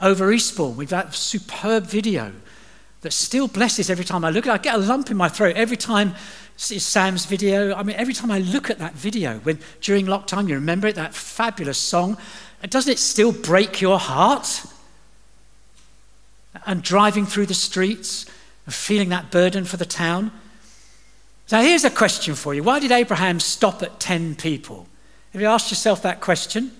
over 0.00 0.30
Eastbourne. 0.30 0.76
We've 0.76 0.90
had 0.90 1.08
a 1.08 1.12
superb 1.12 1.84
video 1.84 2.32
that 3.00 3.12
still 3.12 3.48
blesses 3.48 3.88
every 3.88 4.04
time 4.04 4.24
I 4.24 4.30
look 4.30 4.46
at 4.46 4.50
it. 4.50 4.54
I 4.54 4.62
get 4.62 4.74
a 4.74 4.78
lump 4.78 5.10
in 5.10 5.16
my 5.16 5.28
throat 5.28 5.56
every 5.56 5.78
time 5.78 6.14
it's 6.56 6.84
Sam's 6.84 7.26
video. 7.26 7.74
I 7.74 7.82
mean, 7.82 7.96
every 7.96 8.14
time 8.14 8.30
I 8.30 8.38
look 8.38 8.70
at 8.70 8.78
that 8.78 8.94
video, 8.94 9.38
when 9.40 9.58
during 9.80 10.06
lockdown, 10.06 10.48
you 10.48 10.54
remember 10.54 10.86
it, 10.86 10.94
that 10.94 11.14
fabulous 11.14 11.78
song. 11.78 12.16
Doesn't 12.70 12.92
it 12.92 12.98
still 12.98 13.32
break 13.32 13.80
your 13.80 13.98
heart? 13.98 14.64
And 16.66 16.82
driving 16.82 17.26
through 17.26 17.46
the 17.46 17.54
streets 17.54 18.26
and 18.64 18.74
feeling 18.74 19.10
that 19.10 19.30
burden 19.30 19.64
for 19.64 19.76
the 19.76 19.84
town? 19.84 20.32
So 21.46 21.60
here's 21.60 21.84
a 21.84 21.90
question 21.90 22.34
for 22.34 22.54
you. 22.54 22.62
Why 22.62 22.78
did 22.80 22.90
Abraham 22.90 23.38
stop 23.38 23.82
at 23.82 24.00
10 24.00 24.36
people? 24.36 24.86
Have 25.32 25.42
you 25.42 25.48
asked 25.48 25.70
yourself 25.70 26.02
that 26.02 26.20
question? 26.20 26.72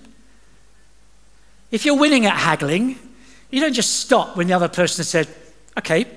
If 1.71 1.85
you're 1.85 1.97
winning 1.97 2.25
at 2.25 2.35
haggling, 2.35 2.97
you 3.51 3.59
don't 3.59 3.73
just 3.73 3.99
stop 3.99 4.35
when 4.35 4.47
the 4.47 4.53
other 4.53 4.69
person 4.69 5.03
said, 5.03 5.27
okay, 5.77 6.07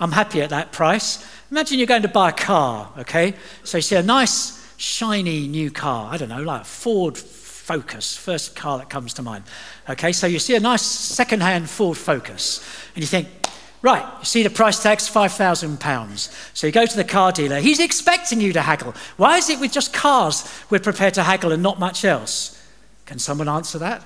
I'm 0.00 0.12
happy 0.12 0.40
at 0.40 0.50
that 0.50 0.72
price. 0.72 1.26
Imagine 1.50 1.78
you're 1.78 1.86
going 1.86 2.02
to 2.02 2.08
buy 2.08 2.30
a 2.30 2.32
car, 2.32 2.90
okay? 2.98 3.34
So 3.64 3.78
you 3.78 3.82
see 3.82 3.96
a 3.96 4.02
nice, 4.02 4.74
shiny 4.76 5.48
new 5.48 5.70
car, 5.70 6.12
I 6.12 6.16
don't 6.16 6.28
know, 6.28 6.42
like 6.42 6.62
a 6.62 6.64
Ford 6.64 7.18
Focus, 7.68 8.16
first 8.16 8.56
car 8.56 8.78
that 8.78 8.88
comes 8.88 9.12
to 9.12 9.22
mind. 9.22 9.44
Okay, 9.90 10.10
so 10.12 10.26
you 10.26 10.38
see 10.38 10.54
a 10.54 10.60
nice 10.60 10.80
second-hand 10.80 11.68
Ford 11.68 11.98
Focus, 11.98 12.66
and 12.94 13.02
you 13.02 13.06
think, 13.06 13.28
right, 13.82 14.10
you 14.20 14.24
see 14.24 14.42
the 14.42 14.48
price 14.48 14.82
tag's 14.82 15.06
£5,000. 15.06 16.56
So 16.56 16.66
you 16.66 16.72
go 16.72 16.86
to 16.86 16.96
the 16.96 17.04
car 17.04 17.30
dealer, 17.30 17.60
he's 17.60 17.78
expecting 17.78 18.40
you 18.40 18.54
to 18.54 18.62
haggle. 18.62 18.94
Why 19.18 19.36
is 19.36 19.50
it 19.50 19.60
with 19.60 19.70
just 19.70 19.92
cars 19.92 20.50
we're 20.70 20.78
prepared 20.78 21.12
to 21.14 21.22
haggle 21.22 21.52
and 21.52 21.62
not 21.62 21.78
much 21.78 22.06
else? 22.06 22.58
Can 23.04 23.18
someone 23.18 23.50
answer 23.50 23.76
that? 23.80 24.02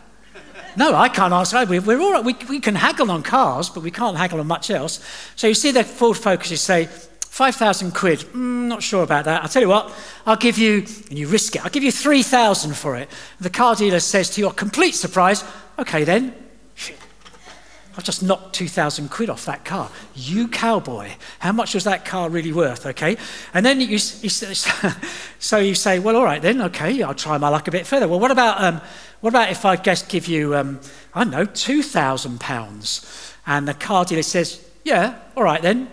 No, 0.77 0.97
I 0.97 1.09
can't 1.09 1.33
answer 1.33 1.65
that. 1.65 1.69
We're, 1.69 2.01
all 2.01 2.15
right. 2.15 2.25
We, 2.25 2.35
we 2.49 2.59
can 2.59 2.75
haggle 2.75 3.13
on 3.13 3.23
cars, 3.23 3.71
but 3.71 3.85
we 3.85 3.93
can't 3.93 4.17
haggle 4.17 4.41
on 4.41 4.49
much 4.49 4.71
else. 4.71 4.99
So 5.37 5.47
you 5.47 5.55
see 5.55 5.71
the 5.71 5.85
Ford 5.85 6.17
Focus, 6.17 6.51
you 6.51 6.57
say, 6.57 6.89
5,000 7.33 7.93
quid. 7.93 8.19
Mm, 8.35 8.67
not 8.67 8.83
sure 8.83 9.03
about 9.03 9.25
that. 9.25 9.43
I'll 9.43 9.49
tell 9.49 9.63
you 9.63 9.69
what, 9.71 9.91
I'll 10.27 10.37
give 10.37 10.59
you, 10.59 10.85
and 11.09 11.19
you 11.19 11.27
risk 11.27 11.57
it, 11.57 11.65
I'll 11.65 11.71
give 11.71 11.83
you 11.83 11.91
3,000 11.91 12.75
for 12.77 12.95
it. 12.95 13.09
The 13.41 13.49
car 13.49 13.75
dealer 13.75 14.01
says 14.01 14.29
to 14.35 14.41
your 14.43 14.53
complete 14.53 14.95
surprise, 14.95 15.43
okay 15.79 16.05
then, 16.05 16.35
I've 17.97 18.05
just 18.05 18.23
knocked 18.23 18.55
2,000 18.55 19.09
quid 19.09 19.31
off 19.31 19.47
that 19.47 19.65
car. 19.65 19.91
You 20.15 20.47
cowboy, 20.47 21.13
how 21.39 21.53
much 21.53 21.73
was 21.73 21.85
that 21.85 22.05
car 22.05 22.29
really 22.29 22.53
worth? 22.53 22.85
Okay. 22.85 23.17
And 23.55 23.65
then 23.65 23.81
you, 23.81 23.87
you 23.87 23.99
so 25.39 25.57
you 25.57 25.75
say, 25.75 26.01
well, 26.01 26.17
all 26.17 26.25
right 26.25 26.43
then, 26.43 26.61
okay, 26.61 27.03
I'll 27.03 27.15
try 27.15 27.39
my 27.39 27.49
luck 27.49 27.67
a 27.67 27.71
bit 27.71 27.87
further. 27.87 28.09
Well, 28.09 28.21
what 28.21 28.31
about, 28.31 28.63
um, 28.63 28.83
what 29.23 29.31
about 29.31 29.51
if 29.51 29.65
I 29.65 29.77
just 29.77 30.11
give 30.11 30.29
you, 30.29 30.55
um, 30.55 30.81
I 31.15 31.25
don't 31.25 31.31
know, 31.31 31.47
2,000 31.47 32.41
pounds? 32.41 33.35
And 33.47 33.67
the 33.67 33.73
car 33.73 34.05
dealer 34.05 34.23
says, 34.23 34.63
yeah, 34.85 35.19
all 35.35 35.45
right 35.45 35.63
then, 35.63 35.89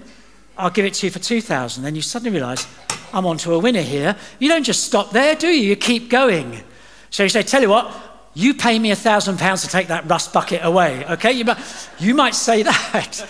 I'll 0.60 0.70
give 0.70 0.86
it 0.86 0.94
to 0.96 1.08
you 1.08 1.12
for 1.12 1.20
2,000. 1.20 1.84
Then 1.84 1.96
you 1.96 2.02
suddenly 2.02 2.38
realize, 2.38 2.68
I'm 3.14 3.26
onto 3.26 3.54
a 3.54 3.60
winner 3.60 3.82
here. 3.82 4.18
You 4.40 4.50
don't 4.50 4.64
just 4.64 4.84
stop 4.84 5.12
there, 5.12 5.34
do 5.34 5.48
you? 5.48 5.70
You 5.70 5.76
keep 5.78 6.10
going. 6.10 6.62
So 7.10 7.24
you 7.24 7.30
say, 7.30 7.44
tell 7.44 7.62
you 7.62 7.70
what, 7.70 7.96
you 8.34 8.54
pay 8.54 8.78
me 8.78 8.92
a 8.92 8.96
thousand 8.96 9.40
pounds 9.40 9.62
to 9.62 9.70
take 9.70 9.88
that 9.88 10.08
rust 10.10 10.34
bucket 10.34 10.60
away. 10.64 11.06
Okay? 11.06 11.32
You 11.32 11.46
might, 11.46 11.90
you 11.98 12.14
might 12.14 12.36
say 12.36 12.64
that. 12.64 13.26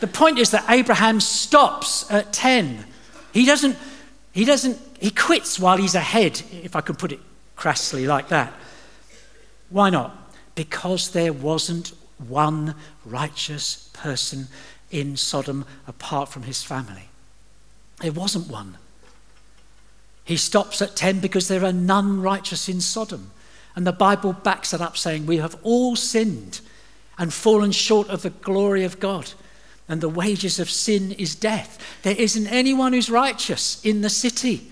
the 0.00 0.06
point 0.06 0.38
is 0.38 0.50
that 0.50 0.66
Abraham 0.68 1.18
stops 1.18 2.10
at 2.10 2.34
10. 2.34 2.84
He 3.32 3.46
doesn't, 3.46 3.76
he 4.32 4.44
doesn't, 4.44 4.78
he 5.00 5.10
quits 5.10 5.58
while 5.58 5.78
he's 5.78 5.94
ahead, 5.94 6.42
if 6.62 6.76
I 6.76 6.82
can 6.82 6.94
put 6.94 7.10
it 7.10 7.20
crassly 7.56 8.06
like 8.06 8.28
that. 8.28 8.52
Why 9.70 9.88
not? 9.88 10.14
Because 10.54 11.10
there 11.12 11.32
wasn't 11.32 11.94
one 12.18 12.74
righteous 13.06 13.88
person 13.94 14.48
in 14.90 15.16
Sodom 15.16 15.64
apart 15.86 16.28
from 16.28 16.44
his 16.44 16.62
family. 16.62 17.08
There 18.00 18.12
wasn't 18.12 18.50
one. 18.50 18.78
He 20.24 20.36
stops 20.36 20.82
at 20.82 20.96
10 20.96 21.20
because 21.20 21.48
there 21.48 21.64
are 21.64 21.72
none 21.72 22.20
righteous 22.20 22.68
in 22.68 22.80
Sodom. 22.80 23.30
And 23.74 23.86
the 23.86 23.92
Bible 23.92 24.32
backs 24.32 24.74
it 24.74 24.80
up 24.80 24.96
saying, 24.96 25.26
We 25.26 25.36
have 25.36 25.56
all 25.62 25.96
sinned 25.96 26.60
and 27.18 27.32
fallen 27.32 27.72
short 27.72 28.08
of 28.08 28.22
the 28.22 28.30
glory 28.30 28.84
of 28.84 29.00
God. 29.00 29.32
And 29.88 30.00
the 30.00 30.08
wages 30.08 30.58
of 30.58 30.68
sin 30.68 31.12
is 31.12 31.34
death. 31.34 31.78
There 32.02 32.16
isn't 32.16 32.48
anyone 32.48 32.92
who's 32.92 33.08
righteous 33.08 33.80
in 33.84 34.00
the 34.00 34.10
city. 34.10 34.68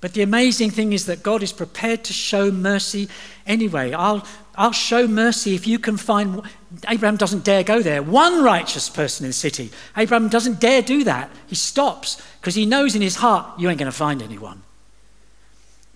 But 0.00 0.14
the 0.14 0.22
amazing 0.22 0.70
thing 0.70 0.92
is 0.92 1.06
that 1.06 1.22
God 1.22 1.42
is 1.42 1.52
prepared 1.52 2.04
to 2.04 2.12
show 2.12 2.50
mercy 2.50 3.08
anyway. 3.46 3.92
I'll, 3.92 4.26
I'll 4.56 4.72
show 4.72 5.06
mercy 5.08 5.54
if 5.54 5.66
you 5.66 5.78
can 5.78 5.96
find. 5.96 6.42
Abraham 6.88 7.16
doesn't 7.16 7.44
dare 7.44 7.64
go 7.64 7.82
there. 7.82 8.02
One 8.02 8.42
righteous 8.44 8.88
person 8.88 9.24
in 9.24 9.30
the 9.30 9.34
city. 9.34 9.70
Abraham 9.96 10.28
doesn't 10.28 10.60
dare 10.60 10.82
do 10.82 11.04
that. 11.04 11.30
He 11.46 11.54
stops 11.54 12.22
because 12.40 12.54
he 12.54 12.66
knows 12.66 12.94
in 12.94 13.02
his 13.02 13.16
heart, 13.16 13.58
you 13.58 13.68
ain't 13.68 13.78
going 13.78 13.90
to 13.90 13.96
find 13.96 14.22
anyone. 14.22 14.62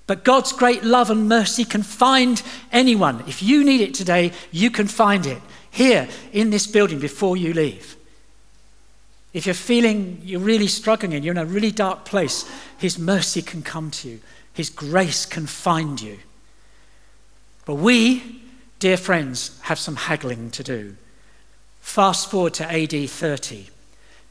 But 0.09 0.25
God's 0.25 0.53
great 0.53 0.83
love 0.83 1.11
and 1.11 1.29
mercy 1.29 1.64
can 1.64 1.83
find 1.83 2.42
anyone. 2.73 3.23
If 3.29 3.42
you 3.42 3.62
need 3.62 3.83
it 3.83 3.94
today, 3.94 4.33
you 4.51 4.71
can 4.71 4.88
find 4.88 5.27
it 5.27 5.40
here 5.71 6.09
in 6.33 6.51
this 6.51 6.66
building 6.66 6.99
before 6.99 7.37
you 7.37 7.53
leave. 7.53 7.97
If 9.35 9.44
you're 9.44 9.55
feeling 9.55 10.21
you're 10.25 10.40
really 10.40 10.66
struggling 10.66 11.12
and 11.12 11.25
you're 11.25 11.35
in 11.35 11.38
a 11.38 11.44
really 11.44 11.71
dark 11.71 12.07
place, 12.07 12.51
His 12.79 12.99
mercy 12.99 13.42
can 13.42 13.62
come 13.62 13.90
to 13.90 14.09
you, 14.09 14.21
His 14.55 14.71
grace 14.71 15.27
can 15.27 15.47
find 15.47 16.01
you. 16.01 16.18
But 17.66 17.75
we, 17.75 18.40
dear 18.78 18.96
friends, 18.96 19.58
have 19.62 19.78
some 19.78 19.96
haggling 19.96 20.50
to 20.52 20.62
do. 20.62 20.96
Fast 21.80 22.30
forward 22.30 22.54
to 22.54 22.70
AD 22.70 23.08
30. 23.10 23.68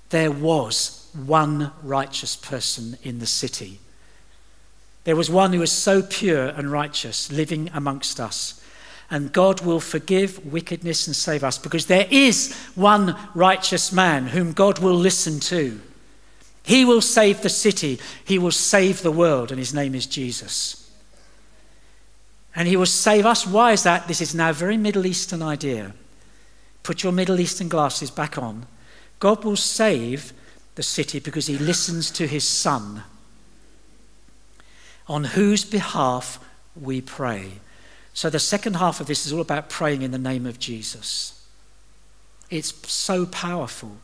There 0.10 0.31
was 0.31 1.10
one 1.13 1.71
righteous 1.83 2.36
person 2.36 2.97
in 3.03 3.19
the 3.19 3.25
city. 3.25 3.79
There 5.03 5.15
was 5.15 5.29
one 5.29 5.53
who 5.53 5.60
was 5.60 5.71
so 5.71 6.01
pure 6.01 6.47
and 6.47 6.71
righteous 6.71 7.31
living 7.31 7.69
amongst 7.73 8.19
us 8.19 8.62
and 9.10 9.31
God 9.31 9.62
will 9.62 9.79
forgive 9.79 10.45
wickedness 10.51 11.07
and 11.07 11.15
save 11.15 11.43
us 11.43 11.57
because 11.57 11.86
there 11.86 12.07
is 12.12 12.53
one 12.75 13.15
righteous 13.33 13.91
man 13.91 14.27
whom 14.27 14.51
God 14.51 14.79
will 14.79 14.95
listen 14.95 15.39
to. 15.41 15.79
He 16.63 16.83
will 16.83 17.01
save 17.01 17.41
the 17.41 17.49
city, 17.49 17.99
he 18.25 18.38
will 18.38 18.51
save 18.51 19.01
the 19.01 19.12
world, 19.12 19.51
and 19.51 19.60
his 19.60 19.73
name 19.73 19.95
is 19.95 20.05
Jesus. 20.05 20.87
And 22.58 22.67
he 22.67 22.76
will 22.76 22.88
save 22.88 23.28
us. 23.28 23.46
Why 23.46 23.72
is 23.72 23.84
that? 23.84 24.08
This 24.08 24.20
is 24.20 24.34
now 24.34 24.50
a 24.50 24.54
very 24.54 24.78
Middle 24.78 25.06
Eastern 25.06 25.43
idea. 25.43 25.93
Put 26.82 27.04
your 27.04 27.12
Middle 27.12 27.39
Eastern 27.39 27.70
glasses 27.70 28.10
back 28.10 28.36
on. 28.36 28.65
God 29.20 29.46
will 29.46 29.56
save 29.56 30.34
the 30.74 30.82
city 30.82 31.20
because 31.20 31.46
he 31.46 31.58
listens 31.60 32.10
to 32.12 32.26
his 32.26 32.43
son, 32.43 33.04
on 35.08 35.24
whose 35.24 35.63
behalf 35.63 36.43
we 36.76 37.00
pray. 37.00 37.52
So, 38.13 38.30
the 38.30 38.39
second 38.39 38.76
half 38.76 39.00
of 39.00 39.06
this 39.06 39.28
is 39.28 39.34
all 39.34 39.41
about 39.41 39.70
praying 39.70 40.02
in 40.02 40.10
the 40.10 40.17
name 40.17 40.48
of 40.48 40.58
Jesus. 40.58 41.46
It's 42.50 42.74
so 42.91 43.28
powerful. 43.28 43.98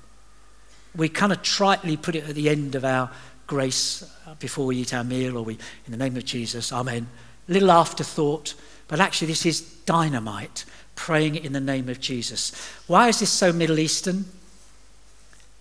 We 0.95 1.09
kind 1.09 1.31
of 1.31 1.41
tritely 1.41 1.99
put 1.99 2.15
it 2.15 2.29
at 2.29 2.35
the 2.35 2.49
end 2.49 2.75
of 2.75 2.85
our 2.85 3.09
grace 3.47 4.03
before 4.39 4.67
we 4.67 4.77
eat 4.77 4.93
our 4.93 5.03
meal, 5.03 5.37
or 5.37 5.43
we, 5.43 5.57
in 5.87 5.91
the 5.91 5.97
name 5.97 6.17
of 6.17 6.25
Jesus, 6.25 6.71
Amen. 6.71 7.07
Little 7.47 7.71
afterthought, 7.71 8.53
but 8.87 8.99
actually, 8.99 9.27
this 9.27 9.45
is 9.45 9.61
dynamite, 9.61 10.65
praying 10.95 11.35
in 11.35 11.53
the 11.53 11.59
name 11.59 11.89
of 11.89 11.99
Jesus. 11.99 12.51
Why 12.87 13.09
is 13.09 13.19
this 13.19 13.31
so 13.31 13.51
Middle 13.51 13.79
Eastern? 13.79 14.25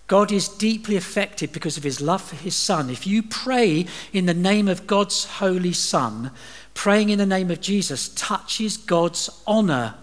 God 0.07 0.31
is 0.31 0.47
deeply 0.47 0.95
affected 0.95 1.51
because 1.51 1.77
of 1.77 1.83
his 1.83 2.01
love 2.01 2.21
for 2.21 2.35
his 2.35 2.55
Son. 2.55 2.89
If 2.89 3.07
you 3.07 3.23
pray 3.23 3.85
in 4.11 4.25
the 4.25 4.33
name 4.33 4.67
of 4.67 4.85
God's 4.85 5.25
Holy 5.25 5.73
Son, 5.73 6.31
praying 6.73 7.09
in 7.09 7.19
the 7.19 7.25
name 7.25 7.49
of 7.49 7.61
Jesus 7.61 8.09
touches 8.09 8.77
God's 8.77 9.29
honor. 9.47 9.95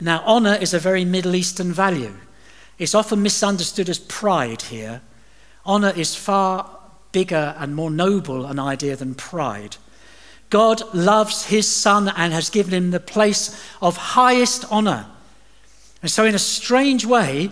Now, 0.00 0.22
honor 0.26 0.54
is 0.54 0.74
a 0.74 0.78
very 0.78 1.04
Middle 1.04 1.34
Eastern 1.34 1.72
value. 1.72 2.16
It's 2.78 2.94
often 2.94 3.22
misunderstood 3.22 3.88
as 3.88 3.98
pride 3.98 4.62
here. 4.62 5.02
Honor 5.64 5.92
is 5.94 6.14
far 6.14 6.78
bigger 7.12 7.54
and 7.58 7.74
more 7.74 7.90
noble 7.90 8.46
an 8.46 8.58
idea 8.58 8.96
than 8.96 9.14
pride. 9.14 9.76
God 10.50 10.82
loves 10.92 11.46
his 11.46 11.68
son 11.68 12.08
and 12.08 12.32
has 12.32 12.50
given 12.50 12.74
him 12.74 12.90
the 12.90 13.00
place 13.00 13.64
of 13.80 13.96
highest 13.96 14.64
honor. 14.70 15.06
And 16.02 16.10
so, 16.10 16.24
in 16.24 16.34
a 16.34 16.40
strange 16.40 17.06
way, 17.06 17.50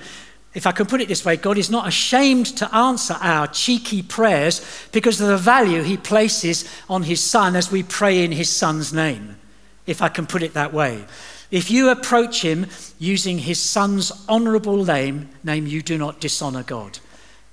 if 0.55 0.67
I 0.67 0.73
can 0.73 0.87
put 0.87 1.01
it 1.01 1.09
this 1.09 1.25
way, 1.25 1.37
God 1.37 1.59
is 1.59 1.71
not 1.71 1.87
ashamed 1.87 2.47
to 2.57 2.75
answer 2.75 3.15
our 3.21 3.47
cheeky 3.47 4.03
prayers 4.03 4.89
because 4.91 5.21
of 5.21 5.29
the 5.29 5.37
value 5.37 5.83
he 5.83 5.97
places 5.97 6.69
on 6.89 7.05
his 7.05 7.23
son 7.23 7.55
as 7.55 7.71
we 7.71 7.83
pray 7.83 8.25
in 8.25 8.33
his 8.33 8.51
son's 8.51 8.93
name, 8.93 9.37
if 9.87 10.03
I 10.03 10.09
can 10.09 10.27
put 10.27 10.43
it 10.43 10.55
that 10.55 10.73
way. 10.73 11.05
If 11.51 11.71
you 11.71 11.91
approach 11.91 12.43
him 12.43 12.67
using 12.99 13.39
his 13.39 13.61
son's 13.61 14.13
honorable 14.29 14.85
name, 14.85 15.29
name 15.45 15.67
you 15.67 15.81
do 15.81 15.97
not 15.97 16.21
dishonor 16.21 16.63
God. 16.63 16.99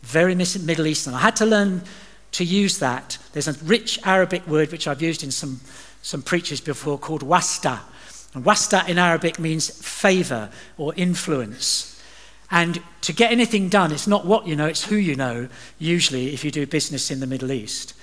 Very 0.01 0.36
Middle 0.36 0.88
Eastern. 0.88 1.13
I 1.13 1.19
had 1.19 1.36
to 1.38 1.45
learn 1.45 1.84
to 2.36 2.43
use 2.43 2.80
that. 2.80 3.17
There's 3.34 3.48
a 3.48 3.54
rich 3.65 4.00
Arabic 4.04 4.45
word 4.48 4.71
which 4.71 4.88
I've 4.88 5.02
used 5.02 5.24
in 5.24 5.32
some, 5.32 5.62
some 6.02 6.21
preachers 6.21 6.62
before 6.62 6.98
called 6.98 7.24
wasta. 7.24 7.80
And 8.34 8.43
wasta 8.43 8.84
in 8.88 8.98
Arabic 8.98 9.39
means 9.39 9.69
favor 9.69 10.50
or 10.78 10.93
influence. 10.95 11.91
And 12.52 12.82
to 13.02 13.13
get 13.13 13.32
anything 13.32 13.69
done, 13.69 13.91
it's 13.91 14.08
not 14.08 14.26
what 14.26 14.45
you 14.45 14.56
know, 14.56 14.67
it's 14.67 14.86
who 14.86 14.98
you 14.98 15.15
know, 15.15 15.48
usually, 15.80 16.34
if 16.34 16.43
you 16.43 16.52
do 16.52 16.67
business 16.67 17.10
in 17.10 17.21
the 17.21 17.28
Middle 17.28 17.52
East. 17.52 17.93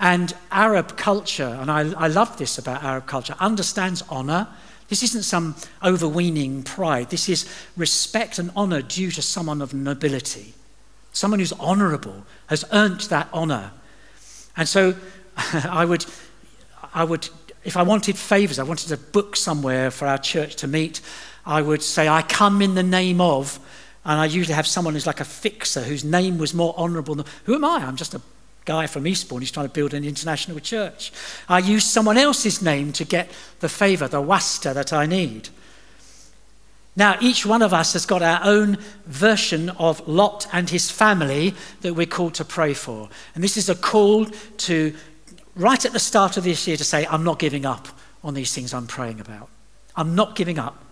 And 0.00 0.34
Arab 0.50 0.96
culture, 0.96 1.58
and 1.60 1.70
I, 1.70 1.92
I 1.92 2.08
love 2.08 2.36
this 2.38 2.58
about 2.58 2.82
Arab 2.82 3.06
culture, 3.06 3.36
understands 3.38 4.02
honor. 4.08 4.48
This 4.88 5.02
isn't 5.02 5.22
some 5.22 5.54
overweening 5.84 6.62
pride. 6.62 7.10
This 7.10 7.28
is 7.28 7.48
respect 7.76 8.38
and 8.38 8.50
honor 8.56 8.82
due 8.82 9.10
to 9.12 9.22
someone 9.22 9.62
of 9.62 9.74
nobility. 9.74 10.54
Someone 11.12 11.40
who's 11.40 11.52
honorable 11.52 12.24
has 12.46 12.64
earned 12.72 13.02
that 13.02 13.28
honor. 13.32 13.70
And 14.56 14.68
so 14.68 14.94
I 15.36 15.84
would, 15.84 16.04
I 16.94 17.04
would, 17.04 17.28
if 17.64 17.76
I 17.76 17.82
wanted 17.82 18.16
favors, 18.16 18.58
I 18.58 18.64
wanted 18.64 18.88
to 18.88 18.96
book 18.96 19.36
somewhere 19.36 19.90
for 19.90 20.06
our 20.06 20.18
church 20.18 20.56
to 20.56 20.66
meet, 20.66 21.00
I 21.44 21.62
would 21.62 21.82
say, 21.82 22.08
I 22.08 22.22
come 22.22 22.62
in 22.62 22.74
the 22.74 22.82
name 22.82 23.20
of 23.20 23.58
and 24.04 24.20
I 24.20 24.26
usually 24.26 24.54
have 24.54 24.66
someone 24.66 24.94
who's 24.94 25.06
like 25.06 25.20
a 25.20 25.24
fixer 25.24 25.80
whose 25.80 26.04
name 26.04 26.38
was 26.38 26.54
more 26.54 26.74
honourable 26.76 27.14
than 27.14 27.26
who 27.44 27.54
am 27.54 27.64
I? 27.64 27.84
I'm 27.84 27.96
just 27.96 28.14
a 28.14 28.20
guy 28.64 28.86
from 28.86 29.06
Eastbourne 29.06 29.40
who's 29.40 29.50
trying 29.50 29.68
to 29.68 29.72
build 29.72 29.94
an 29.94 30.04
international 30.04 30.58
church. 30.60 31.12
I 31.48 31.58
use 31.58 31.84
someone 31.84 32.18
else's 32.18 32.62
name 32.62 32.92
to 32.92 33.04
get 33.04 33.30
the 33.60 33.68
favour, 33.68 34.08
the 34.08 34.20
wasta 34.20 34.74
that 34.74 34.92
I 34.92 35.06
need. 35.06 35.48
Now, 36.94 37.16
each 37.20 37.46
one 37.46 37.62
of 37.62 37.72
us 37.72 37.94
has 37.94 38.04
got 38.04 38.22
our 38.22 38.40
own 38.44 38.76
version 39.06 39.70
of 39.70 40.06
Lot 40.06 40.46
and 40.52 40.68
his 40.68 40.90
family 40.90 41.54
that 41.80 41.94
we're 41.94 42.06
called 42.06 42.34
to 42.34 42.44
pray 42.44 42.74
for. 42.74 43.08
And 43.34 43.42
this 43.42 43.56
is 43.56 43.70
a 43.70 43.74
call 43.74 44.26
to, 44.26 44.94
right 45.56 45.82
at 45.84 45.92
the 45.92 45.98
start 45.98 46.36
of 46.36 46.44
this 46.44 46.66
year, 46.66 46.76
to 46.76 46.84
say, 46.84 47.06
I'm 47.06 47.24
not 47.24 47.38
giving 47.38 47.64
up 47.64 47.88
on 48.22 48.34
these 48.34 48.54
things 48.54 48.74
I'm 48.74 48.86
praying 48.86 49.20
about. 49.20 49.48
I'm 49.96 50.14
not 50.14 50.36
giving 50.36 50.58
up. 50.58 50.84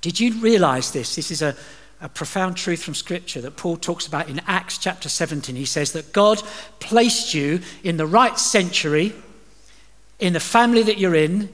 Did 0.00 0.20
you 0.20 0.40
realize 0.40 0.92
this? 0.92 1.16
This 1.16 1.32
is 1.32 1.42
a, 1.42 1.56
a 2.00 2.08
profound 2.08 2.56
truth 2.56 2.82
from 2.82 2.94
Scripture 2.94 3.40
that 3.40 3.56
Paul 3.56 3.76
talks 3.76 4.06
about 4.06 4.28
in 4.28 4.40
Acts 4.46 4.78
chapter 4.78 5.08
17. 5.08 5.56
He 5.56 5.64
says 5.64 5.92
that 5.92 6.12
God 6.12 6.40
placed 6.78 7.34
you 7.34 7.60
in 7.82 7.96
the 7.96 8.06
right 8.06 8.38
century, 8.38 9.12
in 10.20 10.32
the 10.32 10.40
family 10.40 10.84
that 10.84 10.98
you're 10.98 11.16
in, 11.16 11.48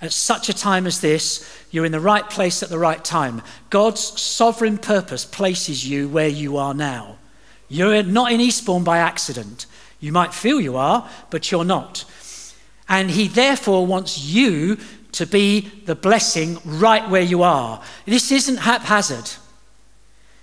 at 0.00 0.12
such 0.12 0.48
a 0.48 0.52
time 0.52 0.86
as 0.86 1.00
this, 1.00 1.48
you're 1.70 1.84
in 1.84 1.92
the 1.92 2.00
right 2.00 2.28
place 2.28 2.62
at 2.62 2.68
the 2.68 2.78
right 2.78 3.04
time. 3.04 3.42
God's 3.68 4.00
sovereign 4.20 4.78
purpose 4.78 5.24
places 5.24 5.88
you 5.88 6.08
where 6.08 6.28
you 6.28 6.56
are 6.56 6.74
now. 6.74 7.18
You're 7.68 8.02
not 8.02 8.32
in 8.32 8.40
Eastbourne 8.40 8.84
by 8.84 8.98
accident. 8.98 9.66
You 10.00 10.12
might 10.12 10.32
feel 10.32 10.60
you 10.60 10.76
are, 10.76 11.08
but 11.30 11.50
you're 11.50 11.64
not. 11.64 12.04
And 12.88 13.10
He 13.10 13.28
therefore 13.28 13.86
wants 13.86 14.18
you 14.18 14.78
to 15.12 15.26
be 15.26 15.60
the 15.84 15.94
blessing 15.94 16.58
right 16.64 17.08
where 17.10 17.22
you 17.22 17.42
are. 17.42 17.82
This 18.06 18.30
isn't 18.30 18.58
haphazard. 18.58 19.30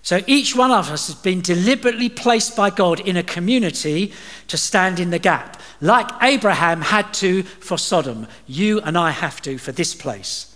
So 0.05 0.21
each 0.27 0.55
one 0.55 0.69
of 0.69 0.91
us 0.91 1.07
has 1.07 1.15
been 1.15 1.41
deliberately 1.41 2.09
placed 2.09 2.55
by 2.55 2.69
God 2.69 2.99
in 2.99 3.17
a 3.17 3.23
community 3.23 4.13
to 4.49 4.55
stand 4.55 4.99
in 4.99 5.09
the 5.09 5.17
gap. 5.17 5.59
Like 5.81 6.07
Abraham 6.21 6.81
had 6.81 7.11
to 7.15 7.41
for 7.41 7.79
Sodom, 7.79 8.27
you 8.45 8.79
and 8.81 8.99
I 8.99 9.09
have 9.09 9.41
to 9.41 9.57
for 9.57 9.71
this 9.71 9.95
place. 9.95 10.55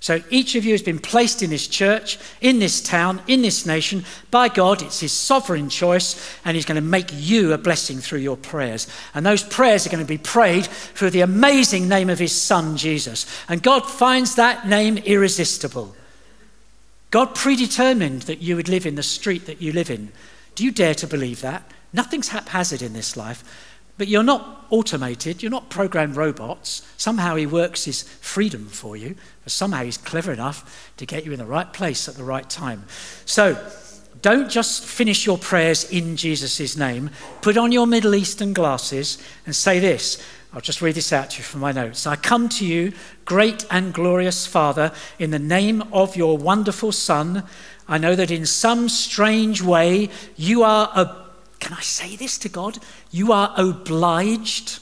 So 0.00 0.20
each 0.28 0.56
of 0.56 0.64
you 0.64 0.72
has 0.72 0.82
been 0.82 0.98
placed 0.98 1.40
in 1.40 1.50
this 1.50 1.68
church, 1.68 2.18
in 2.40 2.58
this 2.58 2.82
town, 2.82 3.22
in 3.28 3.42
this 3.42 3.64
nation 3.64 4.04
by 4.32 4.48
God. 4.48 4.82
It's 4.82 4.98
His 4.98 5.12
sovereign 5.12 5.68
choice, 5.68 6.36
and 6.44 6.56
He's 6.56 6.66
going 6.66 6.82
to 6.82 6.88
make 6.88 7.10
you 7.12 7.52
a 7.52 7.58
blessing 7.58 7.98
through 7.98 8.20
your 8.20 8.36
prayers. 8.36 8.88
And 9.14 9.24
those 9.24 9.44
prayers 9.44 9.86
are 9.86 9.90
going 9.90 10.04
to 10.04 10.08
be 10.08 10.18
prayed 10.18 10.66
through 10.66 11.10
the 11.10 11.20
amazing 11.20 11.88
name 11.88 12.10
of 12.10 12.18
His 12.18 12.34
Son, 12.34 12.76
Jesus. 12.76 13.24
And 13.48 13.62
God 13.62 13.86
finds 13.86 14.34
that 14.34 14.66
name 14.66 14.98
irresistible. 14.98 15.94
God 17.10 17.34
predetermined 17.34 18.22
that 18.22 18.42
you 18.42 18.56
would 18.56 18.68
live 18.68 18.86
in 18.86 18.94
the 18.94 19.02
street 19.02 19.46
that 19.46 19.62
you 19.62 19.72
live 19.72 19.90
in. 19.90 20.12
Do 20.54 20.64
you 20.64 20.70
dare 20.70 20.94
to 20.96 21.06
believe 21.06 21.40
that? 21.40 21.70
Nothing's 21.92 22.28
haphazard 22.28 22.82
in 22.82 22.92
this 22.92 23.16
life. 23.16 23.44
But 23.96 24.08
you're 24.08 24.22
not 24.22 24.66
automated, 24.70 25.42
you're 25.42 25.50
not 25.50 25.70
programmed 25.70 26.16
robots. 26.16 26.86
Somehow 26.96 27.34
he 27.34 27.46
works 27.46 27.84
his 27.84 28.02
freedom 28.02 28.66
for 28.66 28.96
you, 28.96 29.16
but 29.42 29.50
somehow 29.50 29.82
he's 29.82 29.96
clever 29.96 30.32
enough 30.32 30.92
to 30.98 31.06
get 31.06 31.24
you 31.24 31.32
in 31.32 31.38
the 31.38 31.44
right 31.44 31.72
place 31.72 32.08
at 32.08 32.14
the 32.14 32.22
right 32.22 32.48
time. 32.48 32.84
So 33.24 33.56
don't 34.22 34.50
just 34.50 34.84
finish 34.84 35.26
your 35.26 35.38
prayers 35.38 35.90
in 35.90 36.16
Jesus' 36.16 36.76
name. 36.76 37.10
Put 37.42 37.56
on 37.56 37.72
your 37.72 37.86
Middle 37.86 38.14
Eastern 38.14 38.52
glasses 38.52 39.22
and 39.46 39.54
say 39.54 39.80
this. 39.80 40.24
I'll 40.52 40.60
just 40.60 40.80
read 40.80 40.94
this 40.94 41.12
out 41.12 41.30
to 41.30 41.38
you 41.38 41.44
from 41.44 41.60
my 41.60 41.72
notes. 41.72 42.06
I 42.06 42.16
come 42.16 42.48
to 42.50 42.66
you, 42.66 42.92
great 43.24 43.66
and 43.70 43.92
glorious 43.92 44.46
Father, 44.46 44.92
in 45.18 45.30
the 45.30 45.38
name 45.38 45.82
of 45.92 46.16
your 46.16 46.38
wonderful 46.38 46.90
Son. 46.90 47.44
I 47.86 47.98
know 47.98 48.14
that 48.14 48.30
in 48.30 48.46
some 48.46 48.88
strange 48.88 49.62
way 49.62 50.08
you 50.36 50.62
are 50.62 50.90
a 50.94 51.28
can 51.60 51.76
I 51.76 51.80
say 51.80 52.16
this 52.16 52.38
to 52.38 52.48
God? 52.48 52.78
You 53.10 53.32
are 53.32 53.52
obliged 53.56 54.80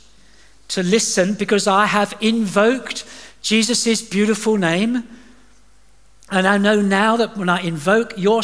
to 0.68 0.83
listen 0.83 1.35
because 1.35 1.66
I 1.66 1.87
have 1.87 2.14
invoked 2.20 3.05
Jesus' 3.42 4.02
beautiful 4.02 4.57
name. 4.57 5.05
And 6.31 6.46
I 6.46 6.59
know 6.59 6.81
now 6.81 7.16
that 7.16 7.37
when 7.37 7.48
I 7.48 7.62
invoke 7.62 8.14
your, 8.16 8.42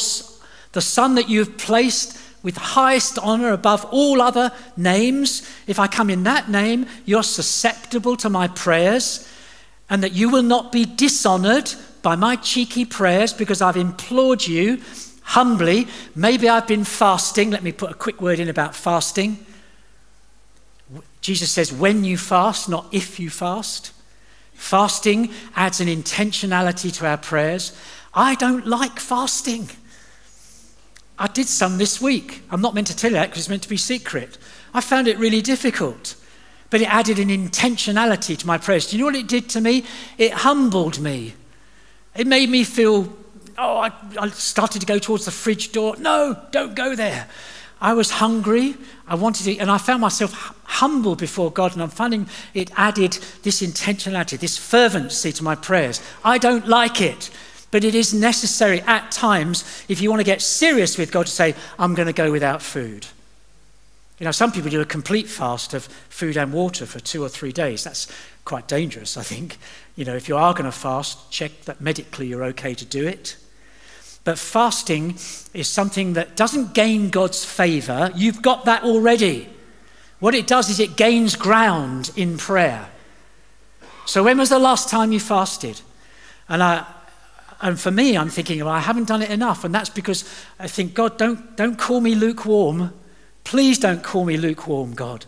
the 0.72 0.80
Son 0.80 1.14
that 1.16 1.28
you've 1.28 1.58
placed 1.58 2.16
with 2.42 2.56
highest 2.56 3.18
honor 3.18 3.52
above 3.52 3.84
all 3.86 4.20
other 4.20 4.52
names, 4.76 5.48
if 5.66 5.78
I 5.78 5.86
come 5.86 6.10
in 6.10 6.24
that 6.24 6.48
name, 6.50 6.86
you're 7.04 7.22
susceptible 7.22 8.16
to 8.16 8.30
my 8.30 8.48
prayers, 8.48 9.28
and 9.88 10.02
that 10.02 10.12
you 10.12 10.28
will 10.28 10.42
not 10.42 10.72
be 10.72 10.84
dishonored 10.84 11.72
by 12.02 12.16
my 12.16 12.36
cheeky 12.36 12.84
prayers 12.84 13.32
because 13.32 13.62
I've 13.62 13.76
implored 13.76 14.46
you 14.46 14.80
humbly. 15.22 15.86
Maybe 16.14 16.48
I've 16.48 16.66
been 16.66 16.84
fasting. 16.84 17.50
Let 17.50 17.62
me 17.62 17.72
put 17.72 17.90
a 17.90 17.94
quick 17.94 18.20
word 18.20 18.40
in 18.40 18.48
about 18.48 18.74
fasting. 18.74 19.46
Jesus 21.20 21.52
says, 21.52 21.72
when 21.72 22.04
you 22.04 22.18
fast, 22.18 22.68
not 22.68 22.86
if 22.90 23.20
you 23.20 23.30
fast. 23.30 23.92
Fasting 24.54 25.30
adds 25.54 25.80
an 25.80 25.88
intentionality 25.88 26.92
to 26.94 27.06
our 27.06 27.16
prayers. 27.16 27.76
I 28.14 28.34
don't 28.34 28.66
like 28.66 28.98
fasting. 28.98 29.70
I 31.22 31.28
did 31.28 31.46
some 31.46 31.78
this 31.78 32.00
week. 32.00 32.42
I'm 32.50 32.60
not 32.60 32.74
meant 32.74 32.88
to 32.88 32.96
tell 32.96 33.12
you 33.12 33.16
that 33.16 33.30
because 33.30 33.42
it's 33.42 33.48
meant 33.48 33.62
to 33.62 33.68
be 33.68 33.76
secret. 33.76 34.38
I 34.74 34.80
found 34.80 35.06
it 35.06 35.16
really 35.18 35.40
difficult, 35.40 36.16
but 36.68 36.80
it 36.80 36.92
added 36.92 37.20
an 37.20 37.28
intentionality 37.28 38.36
to 38.36 38.46
my 38.46 38.58
prayers. 38.58 38.88
Do 38.88 38.96
you 38.96 39.02
know 39.02 39.06
what 39.06 39.14
it 39.14 39.28
did 39.28 39.48
to 39.50 39.60
me? 39.60 39.84
It 40.18 40.32
humbled 40.32 40.98
me. 40.98 41.34
It 42.16 42.26
made 42.26 42.50
me 42.50 42.64
feel 42.64 43.16
oh, 43.56 43.76
I, 43.76 43.92
I 44.18 44.30
started 44.30 44.80
to 44.80 44.86
go 44.86 44.98
towards 44.98 45.26
the 45.26 45.30
fridge 45.30 45.70
door. 45.70 45.94
No, 45.96 46.36
don't 46.50 46.74
go 46.74 46.96
there. 46.96 47.28
I 47.80 47.94
was 47.94 48.10
hungry. 48.10 48.76
I 49.06 49.14
wanted 49.14 49.44
to, 49.44 49.58
and 49.58 49.70
I 49.70 49.78
found 49.78 50.00
myself 50.00 50.58
humble 50.64 51.14
before 51.14 51.52
God, 51.52 51.72
and 51.72 51.82
I'm 51.82 51.90
finding 51.90 52.28
it 52.52 52.72
added 52.76 53.12
this 53.44 53.62
intentionality, 53.62 54.40
this 54.40 54.58
fervency 54.58 55.30
to 55.32 55.44
my 55.44 55.54
prayers. 55.54 56.02
I 56.24 56.38
don't 56.38 56.66
like 56.66 57.00
it, 57.00 57.30
but 57.72 57.84
it 57.84 57.94
is 57.94 58.14
necessary 58.14 58.82
at 58.82 59.10
times 59.10 59.64
if 59.88 60.00
you 60.00 60.10
want 60.10 60.20
to 60.20 60.24
get 60.24 60.42
serious 60.42 60.98
with 60.98 61.10
God 61.10 61.26
to 61.26 61.32
say, 61.32 61.56
I'm 61.78 61.94
going 61.94 62.06
to 62.06 62.12
go 62.12 62.30
without 62.30 62.62
food. 62.62 63.06
You 64.18 64.26
know, 64.26 64.30
some 64.30 64.52
people 64.52 64.70
do 64.70 64.82
a 64.82 64.84
complete 64.86 65.26
fast 65.26 65.74
of 65.74 65.84
food 66.08 66.36
and 66.36 66.52
water 66.52 66.84
for 66.86 67.00
two 67.00 67.24
or 67.24 67.30
three 67.30 67.50
days. 67.50 67.82
That's 67.82 68.06
quite 68.44 68.68
dangerous, 68.68 69.16
I 69.16 69.22
think. 69.22 69.56
You 69.96 70.04
know, 70.04 70.14
if 70.14 70.28
you 70.28 70.36
are 70.36 70.52
going 70.52 70.66
to 70.66 70.70
fast, 70.70 71.30
check 71.30 71.62
that 71.62 71.80
medically 71.80 72.26
you're 72.26 72.44
okay 72.44 72.74
to 72.74 72.84
do 72.84 73.06
it. 73.06 73.36
But 74.22 74.38
fasting 74.38 75.16
is 75.54 75.66
something 75.66 76.12
that 76.12 76.36
doesn't 76.36 76.74
gain 76.74 77.08
God's 77.08 77.42
favor. 77.42 78.12
You've 78.14 78.42
got 78.42 78.66
that 78.66 78.84
already. 78.84 79.48
What 80.20 80.34
it 80.34 80.46
does 80.46 80.68
is 80.68 80.78
it 80.78 80.96
gains 80.96 81.36
ground 81.36 82.12
in 82.16 82.36
prayer. 82.36 82.90
So, 84.04 84.22
when 84.22 84.38
was 84.38 84.50
the 84.50 84.58
last 84.58 84.88
time 84.88 85.10
you 85.10 85.18
fasted? 85.18 85.80
And, 86.48 86.62
I, 86.62 86.86
and 87.62 87.78
for 87.80 87.92
me, 87.92 88.16
I'm 88.16 88.28
thinking, 88.28 88.58
well, 88.58 88.74
I 88.74 88.80
haven't 88.80 89.06
done 89.06 89.22
it 89.22 89.30
enough. 89.30 89.64
And 89.64 89.72
that's 89.72 89.88
because 89.88 90.28
I 90.58 90.66
think, 90.66 90.94
God, 90.94 91.16
don't, 91.16 91.56
don't 91.56 91.78
call 91.78 92.00
me 92.00 92.16
lukewarm. 92.16 92.92
Please 93.44 93.78
don't 93.78 94.02
call 94.02 94.24
me 94.24 94.36
lukewarm, 94.36 94.94
God. 94.94 95.26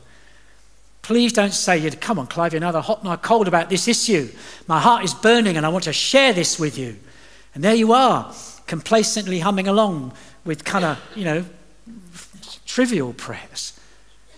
Please 1.02 1.32
don't 1.32 1.52
say, 1.52 1.88
come 1.92 2.18
on, 2.18 2.26
Clive, 2.26 2.52
you're 2.52 2.60
neither 2.60 2.80
hot 2.80 3.04
nor 3.04 3.16
cold 3.16 3.46
about 3.46 3.70
this 3.70 3.86
issue. 3.86 4.28
My 4.66 4.80
heart 4.80 5.04
is 5.04 5.14
burning 5.14 5.56
and 5.56 5.64
I 5.64 5.68
want 5.68 5.84
to 5.84 5.92
share 5.92 6.32
this 6.32 6.58
with 6.58 6.76
you. 6.76 6.96
And 7.54 7.62
there 7.62 7.74
you 7.74 7.92
are 7.92 8.34
complacently 8.66 9.38
humming 9.38 9.68
along 9.68 10.12
with 10.44 10.64
kind 10.64 10.84
of, 10.84 10.98
you 11.14 11.24
know, 11.24 11.44
trivial 12.66 13.12
prayers. 13.12 13.78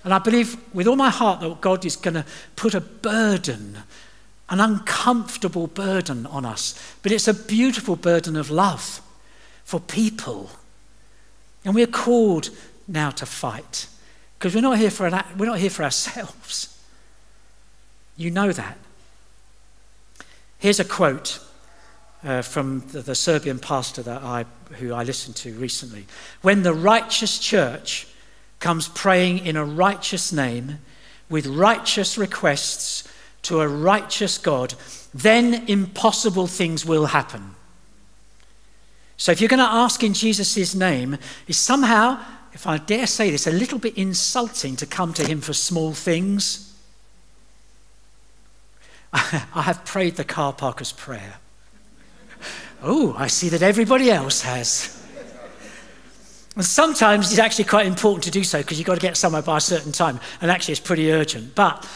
And 0.05 0.13
I 0.13 0.19
believe 0.19 0.57
with 0.75 0.87
all 0.87 0.97
my 0.97 1.11
heart 1.11 1.41
that 1.41 1.61
God 1.63 1.85
is 1.85 1.97
going 1.97 2.15
to 2.15 2.27
put 2.57 2.75
a 2.75 2.81
burden, 2.81 3.79
an 4.49 4.61
uncomfortable 4.61 5.67
burden 5.67 6.27
on 6.27 6.45
us. 6.45 6.75
But 7.03 7.13
it's 7.13 7.29
a 7.29 7.35
beautiful 7.35 7.97
burden 7.97 8.37
of 8.37 8.51
love 8.51 9.03
for 9.65 9.81
people. 9.81 10.51
And 11.65 11.75
we're 11.75 11.87
called 11.87 12.51
now 12.87 13.11
to 13.11 13.27
fight 13.27 13.89
because 14.39 14.55
we're 14.55 14.61
not 14.61 14.79
here 14.79 14.91
for 14.91 15.07
an, 15.07 15.25
we're 15.37 15.47
not 15.47 15.59
here 15.59 15.71
for 15.71 15.83
ourselves. 15.83 16.79
You 18.17 18.31
know 18.31 18.53
that. 18.53 18.79
Here's 20.59 20.81
a 20.81 20.85
quote 20.85 21.41
uh, 22.25 22.43
from 22.43 22.81
the, 22.93 23.03
the, 23.03 23.15
Serbian 23.15 23.59
pastor 23.59 24.03
that 24.03 24.23
I, 24.23 24.47
who 24.79 24.95
I 24.95 25.03
listened 25.03 25.37
to 25.37 25.53
recently. 25.55 26.07
When 26.43 26.63
the 26.63 26.73
righteous 26.73 27.39
church 27.39 28.07
comes 28.59 28.89
praying 28.89 29.45
in 29.45 29.57
a 29.57 29.65
righteous 29.65 30.33
name 30.33 30.79
with 31.29 31.47
righteous 31.47 32.17
requests 32.17 33.06
to 33.47 33.61
a 33.61 33.69
righteous 33.69 34.39
God, 34.39 34.75
then 35.15 35.65
impossible 35.69 36.47
things 36.47 36.85
will 36.85 37.07
happen. 37.07 37.55
So 39.17 39.33
if 39.33 39.41
you're 39.41 39.49
going 39.49 39.59
to 39.59 39.65
ask 39.65 40.03
in 40.03 40.13
Jesus' 40.15 40.75
name, 40.75 41.17
is 41.47 41.57
somehow, 41.57 42.23
if 42.53 42.67
I 42.67 42.79
dare 42.79 43.07
say 43.07 43.31
this, 43.31 43.47
a 43.47 43.53
little 43.53 43.79
bit 43.79 43.97
insulting 43.97 44.77
to 44.77 44.87
come 44.87 45.13
to 45.15 45.27
him 45.27 45.41
for 45.41 45.53
small 45.53 45.93
things. 45.93 46.75
I 49.13 49.63
have 49.63 49.85
prayed 49.85 50.17
the 50.17 50.25
car 50.25 50.53
parker's 50.53 50.93
prayer. 50.93 51.37
Oh, 52.83 53.15
I 53.17 53.29
see 53.29 53.49
that 53.49 53.63
everybody 53.63 54.11
else 54.11 54.43
has. 54.43 54.96
Sometimes 56.59 57.31
it's 57.31 57.39
actually 57.39 57.65
quite 57.65 57.87
important 57.87 58.25
to 58.25 58.31
do 58.31 58.43
so 58.43 58.59
because 58.59 58.79
you've 58.79 58.87
got 58.87 58.95
to 58.95 59.01
get 59.01 59.17
somewhere 59.17 59.43
by 59.43 59.59
a 59.59 59.61
certain 59.61 59.93
time, 59.93 60.19
and 60.41 60.51
actually 60.51 60.73
it's 60.73 60.81
pretty 60.81 61.13
urgent. 61.13 61.55
But 61.55 61.87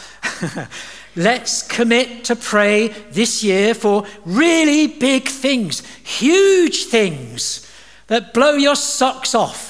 let's 1.16 1.62
commit 1.62 2.24
to 2.24 2.36
pray 2.36 2.88
this 2.88 3.42
year 3.42 3.72
for 3.72 4.04
really 4.26 4.86
big 4.86 5.28
things, 5.28 5.86
huge 6.04 6.84
things 6.84 7.66
that 8.08 8.34
blow 8.34 8.52
your 8.52 8.76
socks 8.76 9.34
off. 9.34 9.68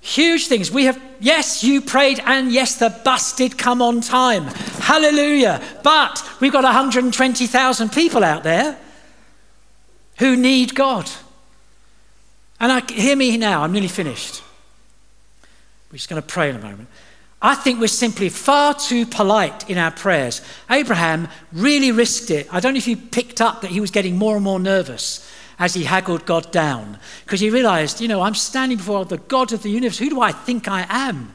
Huge 0.00 0.48
things. 0.48 0.70
We 0.70 0.84
have, 0.84 1.00
yes, 1.20 1.62
you 1.62 1.80
prayed, 1.80 2.20
and 2.24 2.52
yes, 2.52 2.76
the 2.76 2.90
bus 3.04 3.34
did 3.34 3.56
come 3.56 3.80
on 3.80 4.00
time. 4.00 4.44
Hallelujah. 4.44 5.62
But 5.82 6.28
we've 6.40 6.52
got 6.52 6.64
120,000 6.64 7.92
people 7.92 8.24
out 8.24 8.42
there 8.42 8.78
who 10.18 10.36
need 10.36 10.74
God. 10.74 11.10
And 12.62 12.70
I, 12.70 12.80
hear 12.92 13.16
me 13.16 13.36
now, 13.36 13.64
I'm 13.64 13.72
nearly 13.72 13.88
finished. 13.88 14.40
We're 15.90 15.96
just 15.96 16.08
going 16.08 16.22
to 16.22 16.26
pray 16.26 16.48
in 16.48 16.54
a 16.54 16.60
moment. 16.60 16.88
I 17.42 17.56
think 17.56 17.80
we're 17.80 17.88
simply 17.88 18.28
far 18.28 18.72
too 18.72 19.04
polite 19.04 19.68
in 19.68 19.78
our 19.78 19.90
prayers. 19.90 20.42
Abraham 20.70 21.26
really 21.52 21.90
risked 21.90 22.30
it. 22.30 22.46
I 22.54 22.60
don't 22.60 22.74
know 22.74 22.78
if 22.78 22.86
you 22.86 22.96
picked 22.96 23.40
up 23.40 23.62
that 23.62 23.72
he 23.72 23.80
was 23.80 23.90
getting 23.90 24.16
more 24.16 24.36
and 24.36 24.44
more 24.44 24.60
nervous 24.60 25.28
as 25.58 25.74
he 25.74 25.82
haggled 25.82 26.24
God 26.24 26.52
down 26.52 27.00
because 27.24 27.40
he 27.40 27.50
realized, 27.50 28.00
you 28.00 28.06
know, 28.06 28.22
I'm 28.22 28.36
standing 28.36 28.78
before 28.78 29.04
the 29.06 29.18
God 29.18 29.52
of 29.52 29.64
the 29.64 29.70
universe. 29.70 29.98
Who 29.98 30.08
do 30.08 30.20
I 30.20 30.30
think 30.30 30.68
I 30.68 30.86
am? 30.88 31.34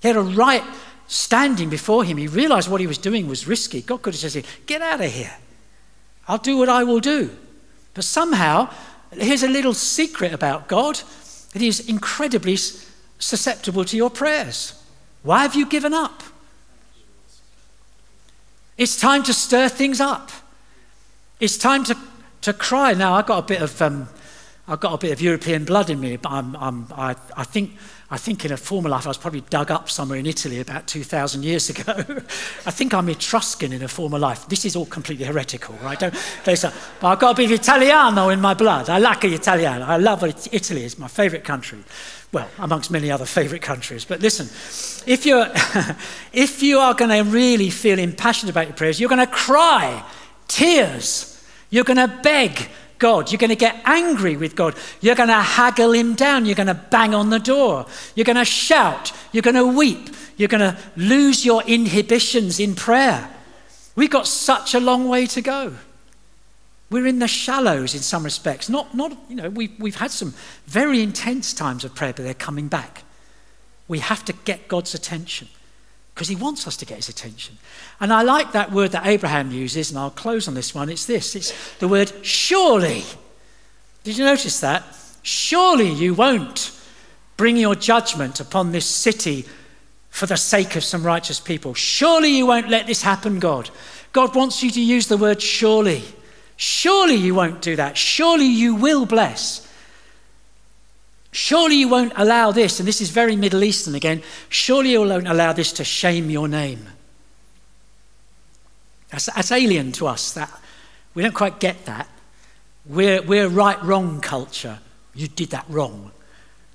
He 0.00 0.08
had 0.08 0.16
a 0.16 0.22
right 0.22 0.64
standing 1.08 1.68
before 1.68 2.04
him. 2.04 2.16
He 2.16 2.26
realized 2.26 2.70
what 2.70 2.80
he 2.80 2.86
was 2.86 2.96
doing 2.96 3.28
was 3.28 3.46
risky. 3.46 3.82
God 3.82 4.00
could 4.00 4.14
have 4.14 4.32
said, 4.32 4.46
Get 4.64 4.80
out 4.80 5.02
of 5.02 5.12
here. 5.12 5.36
I'll 6.26 6.38
do 6.38 6.56
what 6.56 6.70
I 6.70 6.84
will 6.84 7.00
do. 7.00 7.36
But 7.92 8.04
somehow, 8.04 8.70
here's 9.12 9.42
a 9.42 9.48
little 9.48 9.74
secret 9.74 10.32
about 10.32 10.68
God 10.68 11.00
that 11.52 11.62
He's 11.62 11.88
incredibly 11.88 12.56
susceptible 12.56 13.84
to 13.84 13.96
your 13.96 14.10
prayers. 14.10 14.74
Why 15.22 15.42
have 15.42 15.54
you 15.54 15.66
given 15.66 15.94
up? 15.94 16.22
It's 18.76 18.96
time 18.98 19.24
to 19.24 19.34
stir 19.34 19.68
things 19.68 20.00
up. 20.00 20.30
It's 21.40 21.58
time 21.58 21.84
to, 21.84 21.96
to 22.42 22.52
cry. 22.52 22.94
Now, 22.94 23.14
I've 23.14 23.26
got 23.26 23.38
a 23.38 23.46
bit 23.46 23.60
of, 23.60 23.82
um, 23.82 24.08
I've 24.68 24.80
got 24.80 24.92
a 24.92 24.98
bit 24.98 25.12
of 25.12 25.20
European 25.20 25.64
blood 25.64 25.88
in 25.88 25.98
me, 25.98 26.16
but 26.16 26.30
I'm, 26.30 26.54
I'm, 26.56 26.86
I, 26.94 27.16
I 27.36 27.44
think 27.44 27.72
I 28.10 28.16
think 28.16 28.44
in 28.46 28.52
a 28.52 28.56
former 28.56 28.88
life 28.88 29.06
I 29.06 29.10
was 29.10 29.18
probably 29.18 29.42
dug 29.42 29.70
up 29.70 29.90
somewhere 29.90 30.18
in 30.18 30.24
Italy 30.24 30.60
about 30.60 30.86
2,000 30.86 31.42
years 31.42 31.68
ago. 31.68 31.92
I 32.66 32.70
think 32.70 32.94
I'm 32.94 33.06
Etruscan 33.10 33.70
in 33.70 33.82
a 33.82 33.88
former 33.88 34.18
life. 34.18 34.48
This 34.48 34.64
is 34.64 34.76
all 34.76 34.86
completely 34.86 35.26
heretical, 35.26 35.74
right? 35.82 35.98
Don't, 35.98 36.14
but 36.44 36.74
I've 37.02 37.18
got 37.18 37.32
a 37.32 37.34
bit 37.34 37.46
of 37.46 37.52
Italiano 37.52 38.30
in 38.30 38.40
my 38.40 38.54
blood. 38.54 38.88
I 38.88 38.98
like 38.98 39.24
Italiano. 39.24 39.84
I 39.84 39.98
love 39.98 40.24
it. 40.24 40.48
Italy. 40.52 40.84
It's 40.84 40.98
my 40.98 41.08
favourite 41.08 41.44
country. 41.44 41.80
Well, 42.32 42.48
amongst 42.58 42.90
many 42.90 43.10
other 43.10 43.26
favourite 43.26 43.62
countries. 43.62 44.06
But 44.06 44.20
listen, 44.20 44.46
if, 45.06 45.26
you're, 45.26 45.46
if 46.32 46.62
you 46.62 46.78
are 46.78 46.94
going 46.94 47.10
to 47.10 47.30
really 47.30 47.68
feel 47.68 47.98
impassioned 47.98 48.48
about 48.48 48.68
your 48.68 48.76
prayers, 48.76 48.98
you're 48.98 49.10
going 49.10 49.26
to 49.26 49.32
cry 49.32 50.02
tears. 50.46 51.34
You're 51.68 51.84
going 51.84 51.98
to 51.98 52.20
beg 52.22 52.70
God. 52.98 53.30
You're 53.30 53.38
going 53.38 53.50
to 53.50 53.56
get 53.56 53.80
angry 53.84 54.36
with 54.36 54.56
God. 54.56 54.74
You're 55.00 55.14
going 55.14 55.28
to 55.28 55.40
haggle 55.40 55.92
him 55.92 56.14
down. 56.14 56.46
You're 56.46 56.54
going 56.54 56.68
to 56.68 56.74
bang 56.74 57.14
on 57.14 57.30
the 57.30 57.38
door. 57.38 57.86
You're 58.14 58.24
going 58.24 58.36
to 58.36 58.44
shout. 58.44 59.12
You're 59.32 59.42
going 59.42 59.54
to 59.54 59.66
weep. 59.66 60.10
You're 60.36 60.48
going 60.48 60.74
to 60.74 60.78
lose 60.96 61.44
your 61.44 61.62
inhibitions 61.64 62.60
in 62.60 62.74
prayer. 62.74 63.28
We've 63.96 64.10
got 64.10 64.26
such 64.26 64.74
a 64.74 64.80
long 64.80 65.08
way 65.08 65.26
to 65.26 65.40
go. 65.40 65.74
We're 66.90 67.06
in 67.06 67.18
the 67.18 67.28
shallows 67.28 67.94
in 67.94 68.00
some 68.00 68.24
respects. 68.24 68.68
Not, 68.68 68.94
not 68.94 69.16
you 69.28 69.36
know, 69.36 69.50
we've, 69.50 69.78
we've 69.78 69.96
had 69.96 70.10
some 70.10 70.34
very 70.66 71.02
intense 71.02 71.52
times 71.52 71.84
of 71.84 71.94
prayer, 71.94 72.12
but 72.14 72.24
they're 72.24 72.34
coming 72.34 72.68
back. 72.68 73.02
We 73.88 73.98
have 73.98 74.24
to 74.26 74.32
get 74.44 74.68
God's 74.68 74.94
attention 74.94 75.48
because 76.18 76.26
he 76.26 76.34
wants 76.34 76.66
us 76.66 76.76
to 76.76 76.84
get 76.84 76.96
his 76.96 77.08
attention. 77.08 77.56
And 78.00 78.12
I 78.12 78.22
like 78.22 78.50
that 78.50 78.72
word 78.72 78.90
that 78.90 79.06
Abraham 79.06 79.52
uses, 79.52 79.90
and 79.90 79.98
I'll 80.00 80.10
close 80.10 80.48
on 80.48 80.54
this 80.54 80.74
one. 80.74 80.88
It's 80.88 81.06
this 81.06 81.36
it's 81.36 81.76
the 81.76 81.86
word 81.86 82.12
surely. 82.26 83.04
Did 84.02 84.18
you 84.18 84.24
notice 84.24 84.58
that? 84.58 84.82
Surely 85.22 85.88
you 85.88 86.14
won't 86.14 86.76
bring 87.36 87.56
your 87.56 87.76
judgment 87.76 88.40
upon 88.40 88.72
this 88.72 88.84
city 88.84 89.44
for 90.10 90.26
the 90.26 90.36
sake 90.36 90.74
of 90.74 90.82
some 90.82 91.06
righteous 91.06 91.38
people. 91.38 91.72
Surely 91.72 92.36
you 92.36 92.46
won't 92.46 92.68
let 92.68 92.88
this 92.88 93.02
happen, 93.02 93.38
God. 93.38 93.70
God 94.12 94.34
wants 94.34 94.60
you 94.60 94.72
to 94.72 94.80
use 94.80 95.06
the 95.06 95.16
word 95.16 95.40
surely. 95.40 96.02
Surely 96.56 97.14
you 97.14 97.36
won't 97.36 97.62
do 97.62 97.76
that. 97.76 97.96
Surely 97.96 98.46
you 98.46 98.74
will 98.74 99.06
bless. 99.06 99.67
Surely 101.30 101.76
you 101.76 101.88
won't 101.88 102.12
allow 102.16 102.52
this, 102.52 102.80
and 102.80 102.88
this 102.88 103.00
is 103.00 103.10
very 103.10 103.36
Middle 103.36 103.62
Eastern 103.62 103.94
again, 103.94 104.22
surely 104.48 104.92
you 104.92 105.00
won't 105.00 105.28
allow 105.28 105.52
this 105.52 105.72
to 105.72 105.84
shame 105.84 106.30
your 106.30 106.48
name. 106.48 106.88
That's, 109.10 109.26
that's 109.26 109.52
alien 109.52 109.92
to 109.92 110.06
us. 110.06 110.32
That, 110.32 110.50
we 111.14 111.22
don't 111.22 111.34
quite 111.34 111.60
get 111.60 111.84
that. 111.86 112.08
We're, 112.86 113.22
we're 113.22 113.48
right 113.48 113.82
wrong 113.82 114.20
culture. 114.20 114.78
You 115.14 115.28
did 115.28 115.50
that 115.50 115.66
wrong. 115.68 116.12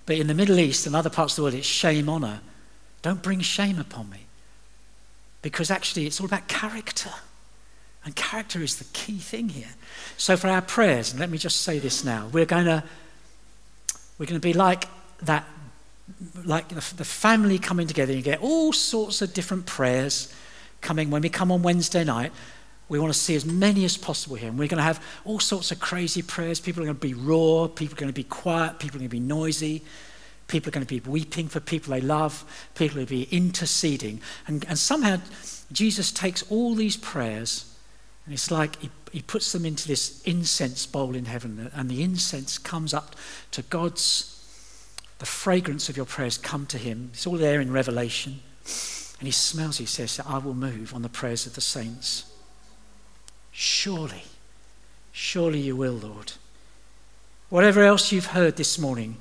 But 0.05 0.17
in 0.17 0.27
the 0.27 0.33
Middle 0.33 0.59
East 0.59 0.85
and 0.85 0.95
other 0.95 1.09
parts 1.09 1.33
of 1.33 1.37
the 1.37 1.41
world, 1.43 1.53
it's 1.55 1.65
shame 1.65 2.09
honor. 2.09 2.41
Don't 3.01 3.21
bring 3.21 3.39
shame 3.39 3.79
upon 3.79 4.09
me. 4.09 4.25
Because 5.41 5.71
actually, 5.71 6.05
it's 6.05 6.19
all 6.19 6.25
about 6.25 6.47
character. 6.47 7.11
And 8.05 8.15
character 8.15 8.61
is 8.61 8.77
the 8.77 8.85
key 8.93 9.17
thing 9.17 9.49
here. 9.49 9.75
So, 10.17 10.35
for 10.35 10.49
our 10.49 10.61
prayers, 10.61 11.11
and 11.11 11.19
let 11.19 11.29
me 11.29 11.37
just 11.37 11.61
say 11.61 11.79
this 11.79 12.03
now, 12.03 12.29
we're 12.31 12.45
going 12.45 12.65
to 12.65 12.83
we're 14.17 14.25
going 14.25 14.39
to 14.39 14.47
be 14.47 14.53
like 14.53 14.85
that, 15.23 15.45
like 16.45 16.69
the, 16.69 16.81
family 16.81 17.57
coming 17.57 17.87
together. 17.87 18.13
You 18.13 18.21
get 18.21 18.41
all 18.41 18.73
sorts 18.73 19.21
of 19.21 19.33
different 19.33 19.65
prayers 19.65 20.33
coming 20.81 21.09
when 21.09 21.21
we 21.21 21.29
come 21.29 21.51
on 21.51 21.61
Wednesday 21.63 22.03
night. 22.03 22.31
We 22.89 22.99
want 22.99 23.11
to 23.11 23.17
see 23.17 23.35
as 23.35 23.45
many 23.45 23.85
as 23.85 23.97
possible 23.97 24.35
here. 24.35 24.49
And 24.49 24.59
we're 24.59 24.67
going 24.67 24.77
to 24.77 24.83
have 24.83 25.03
all 25.25 25.39
sorts 25.39 25.71
of 25.71 25.79
crazy 25.79 26.21
prayers. 26.21 26.59
People 26.59 26.83
are 26.83 26.85
going 26.85 26.97
to 26.97 27.01
be 27.01 27.13
raw. 27.13 27.67
People 27.67 27.95
are 27.95 27.99
going 27.99 28.11
to 28.11 28.13
be 28.13 28.23
quiet. 28.23 28.77
People 28.79 28.97
are 28.97 28.99
going 28.99 29.09
to 29.09 29.15
be 29.15 29.19
noisy. 29.19 29.83
People 30.47 30.69
are 30.69 30.73
going 30.73 30.85
to 30.85 31.01
be 31.01 31.09
weeping 31.09 31.47
for 31.47 31.59
people 31.59 31.91
they 31.91 32.01
love. 32.01 32.43
People 32.75 32.99
will 32.99 33.07
be 33.07 33.23
interceding. 33.31 34.21
And, 34.45 34.65
and 34.67 34.77
somehow 34.77 35.17
Jesus 35.71 36.11
takes 36.11 36.43
all 36.51 36.75
these 36.75 36.97
prayers 36.97 37.72
and 38.25 38.33
it's 38.33 38.49
like 38.51 38.79
he, 38.79 38.89
he 39.11 39.21
puts 39.21 39.51
them 39.51 39.65
into 39.65 39.87
this 39.87 40.21
incense 40.23 40.85
bowl 40.85 41.15
in 41.15 41.25
heaven, 41.25 41.69
and 41.73 41.89
the 41.89 42.03
incense 42.03 42.57
comes 42.57 42.93
up 42.93 43.15
to 43.51 43.61
God's, 43.63 44.29
the 45.19 45.25
fragrance 45.25 45.89
of 45.89 45.97
your 45.97 46.05
prayers 46.05 46.37
come 46.37 46.65
to 46.67 46.77
him. 46.77 47.09
It's 47.13 47.27
all 47.27 47.37
there 47.37 47.59
in 47.59 47.71
Revelation. 47.71 48.39
And 49.19 49.27
he 49.27 49.31
smells, 49.31 49.77
he 49.77 49.85
says, 49.85 50.19
I 50.25 50.37
will 50.37 50.53
move 50.53 50.93
on 50.93 51.01
the 51.01 51.09
prayers 51.09 51.45
of 51.45 51.55
the 51.55 51.61
saints. 51.61 52.25
Surely, 53.51 54.23
surely 55.11 55.59
you 55.59 55.75
will, 55.75 55.93
Lord. 55.93 56.33
Whatever 57.49 57.83
else 57.83 58.11
you've 58.11 58.27
heard 58.27 58.57
this 58.57 58.79
morning, 58.79 59.17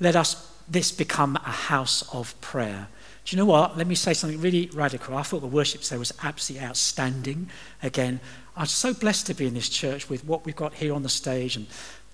let 0.00 0.16
us 0.16 0.50
this 0.68 0.92
become 0.92 1.36
a 1.36 1.50
house 1.50 2.02
of 2.14 2.40
prayer. 2.40 2.88
Do 3.24 3.36
you 3.36 3.38
know 3.38 3.46
what? 3.46 3.76
Let 3.76 3.86
me 3.86 3.94
say 3.94 4.14
something 4.14 4.40
really 4.40 4.70
radical. 4.72 5.16
I 5.16 5.22
thought 5.22 5.40
the 5.40 5.46
worship 5.46 5.82
today 5.82 5.98
was 5.98 6.12
absolutely 6.22 6.66
outstanding. 6.66 7.50
Again, 7.82 8.20
I'm 8.56 8.66
so 8.66 8.94
blessed 8.94 9.26
to 9.26 9.34
be 9.34 9.46
in 9.46 9.54
this 9.54 9.68
church 9.68 10.08
with 10.08 10.24
what 10.24 10.44
we've 10.44 10.56
got 10.56 10.74
here 10.74 10.94
on 10.94 11.02
the 11.02 11.08
stage 11.08 11.56
and 11.56 11.66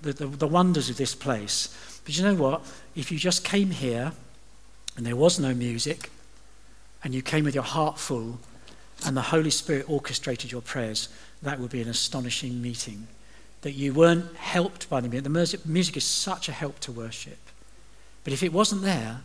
the, 0.03 0.13
the, 0.13 0.27
the 0.27 0.47
wonders 0.47 0.91
of 0.91 0.97
this 0.97 1.15
place. 1.15 2.01
But 2.05 2.17
you 2.17 2.25
know 2.25 2.35
what? 2.35 2.63
If 2.95 3.11
you 3.11 3.19
just 3.19 3.45
came 3.45 3.71
here 3.71 4.13
and 4.97 5.07
there 5.07 5.17
was 5.17 5.39
no 5.39 5.55
music 5.55 6.11
and 7.03 7.15
you 7.15 7.23
came 7.23 7.45
with 7.45 7.55
your 7.55 7.65
heart 7.65 7.99
full 7.99 8.39
and 9.05 9.17
the 9.17 9.23
Holy 9.23 9.51
Spirit 9.51 9.89
orchestrated 9.89 10.53
your 10.53 10.63
prayers, 10.63 11.09
that 11.43 11.61
would 11.61 11.71
be 11.71 11.83
an 11.83 11.89
astonishing 11.89 12.61
meeting. 12.61 13.07
That 13.63 13.73
you 13.73 13.93
weren't 13.93 14.37
helped 14.37 14.89
by 14.89 15.01
the 15.01 15.09
music. 15.09 15.63
The 15.63 15.69
music 15.69 15.97
is 15.97 16.05
such 16.05 16.49
a 16.49 16.53
help 16.53 16.79
to 16.81 16.93
worship. 16.93 17.39
But 18.25 18.33
if 18.33 18.43
it 18.43 18.53
wasn't 18.53 18.83
there, 18.83 19.21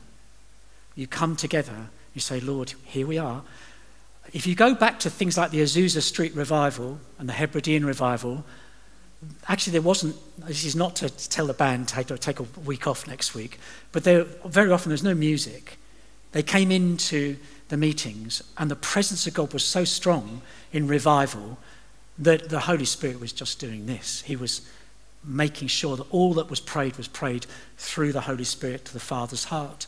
you 0.96 1.08
come 1.08 1.36
together, 1.36 1.90
you 2.14 2.22
say, 2.22 2.40
Lord, 2.40 2.74
here 2.84 3.08
we 3.08 3.18
are. 3.18 3.44
If 4.34 4.46
you 4.48 4.56
go 4.56 4.76
back 4.76 5.00
to 5.02 5.10
things 5.10 5.38
like 5.38 5.52
the 5.52 5.62
Azusa 5.62 6.02
Street 6.02 6.36
revival 6.36 7.00
and 7.18 7.28
the 7.28 7.34
Hebridean 7.34 7.86
revival, 7.86 8.46
actually 9.48 9.72
there 9.72 9.82
wasn't, 9.82 10.16
this 10.40 10.66
is 10.66 10.76
not 10.76 10.96
to 10.98 11.10
tell 11.30 11.48
the 11.48 11.54
band 11.54 11.88
take, 11.88 12.08
take 12.20 12.40
a 12.40 12.44
week 12.66 12.88
off 12.88 13.08
next 13.08 13.34
week, 13.34 13.60
but 13.92 14.04
there, 14.04 14.24
very 14.46 14.72
often 14.72 14.90
there's 14.90 15.04
no 15.04 15.16
music. 15.16 15.78
They 16.32 16.44
came 16.44 16.72
into 16.72 17.38
the 17.70 17.78
meetings 17.78 18.42
and 18.58 18.70
the 18.70 18.76
presence 18.76 19.28
of 19.28 19.34
God 19.34 19.54
was 19.54 19.64
so 19.64 19.84
strong 19.84 20.42
in 20.72 20.88
revival 20.88 21.58
that 22.18 22.50
the 22.50 22.60
Holy 22.62 22.86
Spirit 22.86 23.20
was 23.20 23.34
just 23.34 23.60
doing 23.60 23.86
this. 23.86 24.22
He 24.22 24.36
was 24.36 24.62
making 25.24 25.68
sure 25.68 25.98
that 25.98 26.10
all 26.12 26.34
that 26.36 26.50
was 26.50 26.60
prayed 26.60 26.98
was 26.98 27.08
prayed 27.08 27.46
through 27.78 28.12
the 28.12 28.22
Holy 28.22 28.44
Spirit 28.44 28.86
to 28.86 28.94
the 28.94 29.00
Father's 29.00 29.46
heart. 29.46 29.88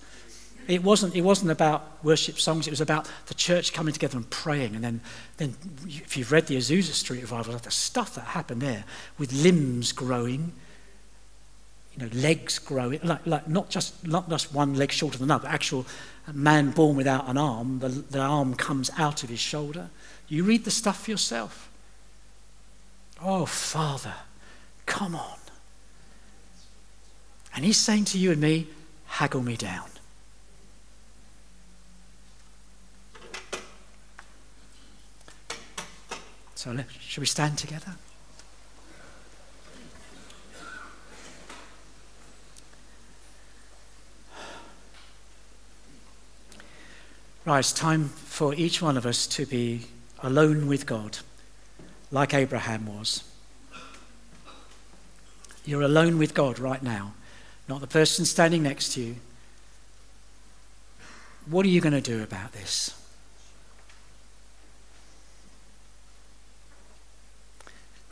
It 0.67 0.83
wasn't, 0.83 1.15
it 1.15 1.21
wasn't 1.21 1.51
about 1.51 2.03
worship 2.03 2.39
songs, 2.39 2.67
it 2.67 2.71
was 2.71 2.81
about 2.81 3.09
the 3.27 3.33
church 3.33 3.73
coming 3.73 3.93
together 3.93 4.17
and 4.17 4.29
praying. 4.29 4.75
And 4.75 4.83
then, 4.83 5.01
then 5.37 5.55
if 5.87 6.17
you've 6.17 6.31
read 6.31 6.47
the 6.47 6.57
Azusa 6.57 6.93
Street 6.93 7.21
revival, 7.21 7.57
the 7.57 7.71
stuff 7.71 8.15
that 8.15 8.25
happened 8.25 8.61
there 8.61 8.85
with 9.17 9.33
limbs 9.33 9.91
growing, 9.91 10.53
you 11.95 12.05
know, 12.05 12.09
legs 12.13 12.59
growing, 12.59 12.99
like, 13.03 13.25
like 13.25 13.47
not, 13.47 13.69
just, 13.69 14.07
not 14.07 14.29
just 14.29 14.53
one 14.53 14.75
leg 14.75 14.91
shorter 14.91 15.17
than 15.17 15.25
another, 15.25 15.47
actual 15.47 15.85
man 16.31 16.71
born 16.71 16.95
without 16.95 17.27
an 17.27 17.37
arm, 17.37 17.79
the, 17.79 17.89
the 17.89 18.19
arm 18.19 18.55
comes 18.55 18.89
out 18.97 19.23
of 19.23 19.29
his 19.29 19.39
shoulder. 19.39 19.89
You 20.27 20.43
read 20.43 20.65
the 20.65 20.71
stuff 20.71 21.03
for 21.03 21.11
yourself. 21.11 21.69
Oh, 23.21 23.45
Father, 23.45 24.13
come 24.85 25.15
on. 25.15 25.37
And 27.55 27.63
he's 27.63 27.77
saying 27.77 28.05
to 28.05 28.17
you 28.17 28.31
and 28.31 28.41
me, 28.41 28.67
haggle 29.05 29.43
me 29.43 29.55
down. 29.55 29.89
So, 36.63 36.73
should 37.01 37.19
we 37.19 37.27
stand 37.27 37.57
together? 37.57 37.91
Right, 47.43 47.59
it's 47.59 47.73
time 47.73 48.07
for 48.07 48.55
each 48.55 48.81
one 48.81 48.95
of 48.95 49.05
us 49.05 49.27
to 49.27 49.45
be 49.45 49.87
alone 50.21 50.67
with 50.67 50.85
God, 50.85 51.17
like 52.11 52.33
Abraham 52.33 52.85
was. 52.85 53.25
You're 55.65 55.81
alone 55.81 56.17
with 56.17 56.33
God 56.33 56.59
right 56.59 56.81
now, 56.81 57.13
not 57.67 57.81
the 57.81 57.87
person 57.87 58.23
standing 58.23 58.63
next 58.63 58.93
to 58.93 59.01
you. 59.01 59.15
What 61.45 61.65
are 61.65 61.69
you 61.69 61.81
going 61.81 61.91
to 61.91 61.99
do 61.99 62.23
about 62.23 62.53
this? 62.53 63.02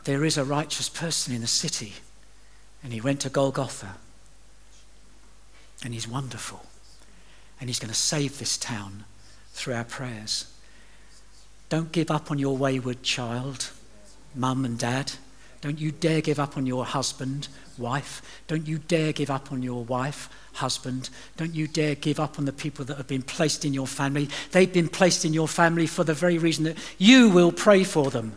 There 0.04 0.24
is 0.24 0.36
a 0.36 0.44
righteous 0.44 0.88
person 0.88 1.34
in 1.34 1.40
the 1.40 1.46
city, 1.46 1.94
and 2.82 2.92
he 2.92 3.00
went 3.00 3.20
to 3.20 3.28
Golgotha, 3.28 3.96
and 5.84 5.94
he's 5.94 6.08
wonderful, 6.08 6.66
and 7.60 7.68
he's 7.68 7.78
going 7.78 7.92
to 7.92 7.94
save 7.94 8.38
this 8.38 8.56
town 8.56 9.04
through 9.52 9.74
our 9.74 9.84
prayers. 9.84 10.52
Don't 11.68 11.92
give 11.92 12.10
up 12.10 12.30
on 12.30 12.38
your 12.38 12.56
wayward 12.56 13.02
child, 13.02 13.70
mum 14.34 14.64
and 14.64 14.78
dad. 14.78 15.12
Don't 15.62 15.78
you 15.78 15.92
dare 15.92 16.20
give 16.20 16.40
up 16.40 16.56
on 16.56 16.66
your 16.66 16.84
husband, 16.84 17.46
wife. 17.78 18.20
Don't 18.48 18.66
you 18.66 18.78
dare 18.78 19.12
give 19.12 19.30
up 19.30 19.52
on 19.52 19.62
your 19.62 19.84
wife, 19.84 20.28
husband. 20.54 21.08
Don't 21.36 21.54
you 21.54 21.68
dare 21.68 21.94
give 21.94 22.18
up 22.18 22.38
on 22.38 22.44
the 22.44 22.52
people 22.52 22.84
that 22.86 22.96
have 22.96 23.06
been 23.06 23.22
placed 23.22 23.64
in 23.64 23.72
your 23.72 23.86
family. 23.86 24.28
They've 24.50 24.72
been 24.72 24.88
placed 24.88 25.24
in 25.24 25.32
your 25.32 25.46
family 25.46 25.86
for 25.86 26.02
the 26.02 26.14
very 26.14 26.36
reason 26.36 26.64
that 26.64 26.78
you 26.98 27.30
will 27.30 27.52
pray 27.52 27.84
for 27.84 28.10
them. 28.10 28.34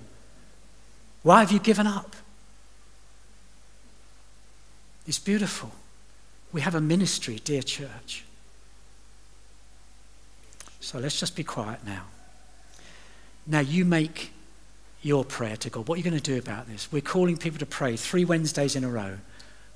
Why 1.26 1.40
have 1.40 1.52
you 1.52 1.58
given 1.58 1.88
up? 1.88 2.16
It's 5.08 5.18
beautiful. 5.18 5.72
We 6.54 6.62
have 6.62 6.76
a 6.76 6.80
ministry, 6.80 7.42
dear 7.44 7.64
church. 7.64 8.24
So 10.80 11.00
let's 11.00 11.20
just 11.20 11.36
be 11.36 11.44
quiet 11.44 11.80
now. 11.84 12.04
Now, 13.48 13.62
you 13.62 13.86
make 13.86 14.34
your 15.02 15.26
prayer 15.26 15.58
to 15.58 15.70
God. 15.72 15.88
What 15.88 15.96
are 15.96 15.98
you 15.98 16.04
going 16.04 16.16
to 16.16 16.22
do 16.22 16.38
about 16.38 16.68
this? 16.68 16.92
We're 16.92 17.02
calling 17.02 17.38
people 17.38 17.58
to 17.58 17.66
pray 17.66 17.96
three 17.96 18.24
Wednesdays 18.24 18.76
in 18.76 18.84
a 18.84 18.90
row. 18.90 19.18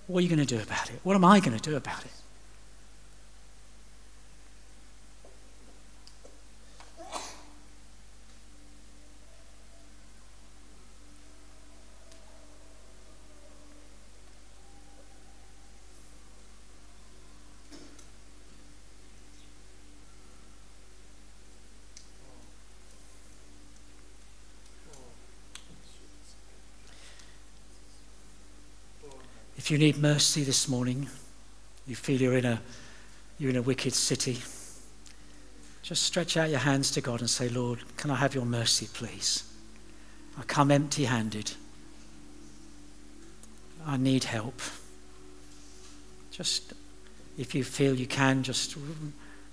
What 0.05 0.19
are 0.19 0.21
you 0.21 0.29
going 0.29 0.45
to 0.45 0.55
do 0.55 0.61
about 0.61 0.91
it? 0.91 0.99
What 1.01 1.15
am 1.15 1.25
I 1.25 1.39
going 1.39 1.57
to 1.57 1.69
do 1.69 1.75
about 1.75 2.05
it? 2.05 2.11
If 29.69 29.73
you 29.73 29.77
need 29.77 29.99
mercy 29.99 30.43
this 30.43 30.67
morning, 30.67 31.07
you 31.85 31.95
feel 31.95 32.19
you're 32.19 32.39
in 32.39 32.45
a, 32.45 32.59
you're 33.37 33.51
in 33.51 33.55
a 33.55 33.61
wicked 33.61 33.93
city, 33.93 34.39
just 35.83 36.01
stretch 36.01 36.37
out 36.37 36.49
your 36.49 36.57
hands 36.57 36.89
to 36.89 37.01
God 37.01 37.19
and 37.19 37.29
say, 37.29 37.49
Lord, 37.49 37.77
can 37.95 38.09
I 38.09 38.15
have 38.15 38.33
your 38.33 38.45
mercy, 38.45 38.87
please? 38.91 39.43
I 40.39 40.41
come 40.41 40.71
empty 40.71 41.05
handed. 41.05 41.51
I 43.85 43.97
need 43.97 44.23
help. 44.23 44.59
Just, 46.31 46.73
if 47.37 47.53
you 47.53 47.63
feel 47.63 47.93
you 47.93 48.07
can, 48.07 48.41
just 48.41 48.75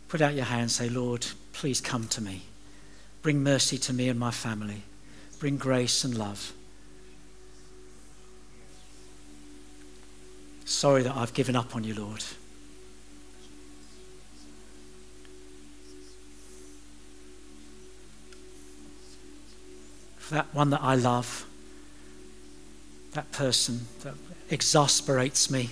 put 0.09 0.23
out 0.23 0.33
your 0.33 0.47
hand 0.47 0.63
and 0.63 0.71
say, 0.71 0.89
Lord, 0.89 1.27
please 1.53 1.83
come 1.83 2.09
to 2.09 2.23
me. 2.23 2.41
Bring 3.21 3.43
mercy 3.43 3.77
to 3.77 3.93
me 3.93 4.09
and 4.09 4.19
my 4.19 4.31
family. 4.31 4.81
Bring 5.41 5.59
grace 5.59 6.05
and 6.05 6.17
love. 6.17 6.55
Sorry 10.67 11.05
that 11.05 11.17
I've 11.17 11.33
given 11.33 11.55
up 11.55 11.77
on 11.77 11.85
you, 11.85 11.95
Lord. 11.95 12.25
For 20.19 20.35
that 20.35 20.53
one 20.53 20.71
that 20.71 20.83
I 20.83 20.97
love, 20.97 21.47
that 23.13 23.31
person 23.31 23.87
that 24.03 24.15
exasperates 24.51 25.49
me, 25.49 25.71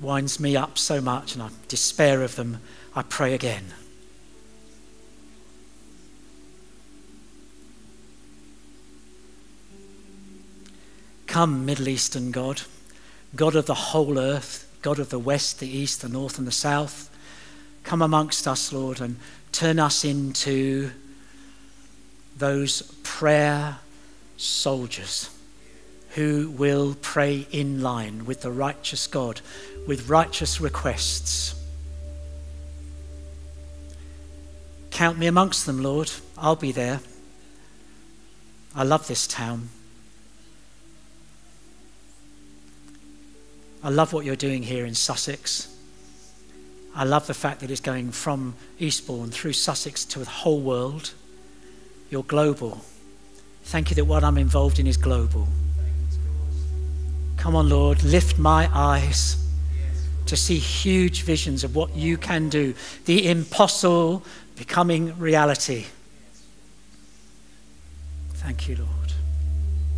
winds 0.00 0.40
me 0.40 0.56
up 0.56 0.78
so 0.78 1.02
much, 1.02 1.34
and 1.34 1.42
I 1.42 1.50
despair 1.68 2.22
of 2.22 2.36
them, 2.36 2.62
I 2.96 3.02
pray 3.02 3.34
again. 3.34 3.74
Come, 11.26 11.66
Middle 11.66 11.88
Eastern 11.88 12.30
God. 12.30 12.62
God 13.36 13.54
of 13.54 13.66
the 13.66 13.74
whole 13.74 14.18
earth, 14.18 14.68
God 14.82 14.98
of 14.98 15.10
the 15.10 15.18
west, 15.18 15.60
the 15.60 15.68
east, 15.68 16.02
the 16.02 16.08
north, 16.08 16.38
and 16.38 16.46
the 16.46 16.52
south. 16.52 17.10
Come 17.84 18.02
amongst 18.02 18.46
us, 18.48 18.72
Lord, 18.72 19.00
and 19.00 19.16
turn 19.52 19.78
us 19.78 20.04
into 20.04 20.90
those 22.36 22.82
prayer 23.02 23.78
soldiers 24.36 25.30
who 26.10 26.50
will 26.56 26.96
pray 27.00 27.46
in 27.50 27.82
line 27.82 28.24
with 28.24 28.42
the 28.42 28.50
righteous 28.50 29.06
God, 29.06 29.40
with 29.86 30.08
righteous 30.08 30.60
requests. 30.60 31.54
Count 34.90 35.18
me 35.18 35.26
amongst 35.26 35.66
them, 35.66 35.82
Lord. 35.82 36.10
I'll 36.36 36.56
be 36.56 36.72
there. 36.72 37.00
I 38.74 38.82
love 38.84 39.06
this 39.06 39.26
town. 39.26 39.68
I 43.82 43.90
love 43.90 44.12
what 44.12 44.24
you're 44.24 44.36
doing 44.36 44.62
here 44.62 44.84
in 44.84 44.94
Sussex. 44.94 45.74
I 46.94 47.04
love 47.04 47.26
the 47.26 47.34
fact 47.34 47.60
that 47.60 47.70
it's 47.70 47.80
going 47.80 48.10
from 48.10 48.54
Eastbourne 48.78 49.30
through 49.30 49.52
Sussex 49.52 50.04
to 50.06 50.18
the 50.18 50.24
whole 50.24 50.60
world. 50.60 51.12
You're 52.10 52.24
global. 52.24 52.80
Thank 53.64 53.90
you 53.90 53.96
that 53.96 54.06
what 54.06 54.24
I'm 54.24 54.38
involved 54.38 54.78
in 54.78 54.86
is 54.86 54.96
global. 54.96 55.46
Come 57.36 57.54
on, 57.54 57.68
Lord, 57.68 58.02
lift 58.02 58.38
my 58.38 58.68
eyes 58.74 59.36
to 60.26 60.36
see 60.36 60.58
huge 60.58 61.22
visions 61.22 61.64
of 61.64 61.76
what 61.76 61.94
you 61.94 62.18
can 62.18 62.48
do, 62.48 62.74
the 63.04 63.28
impossible 63.28 64.24
becoming 64.56 65.18
reality. 65.18 65.86
Thank 68.34 68.68
you, 68.68 68.76
Lord. 68.76 68.97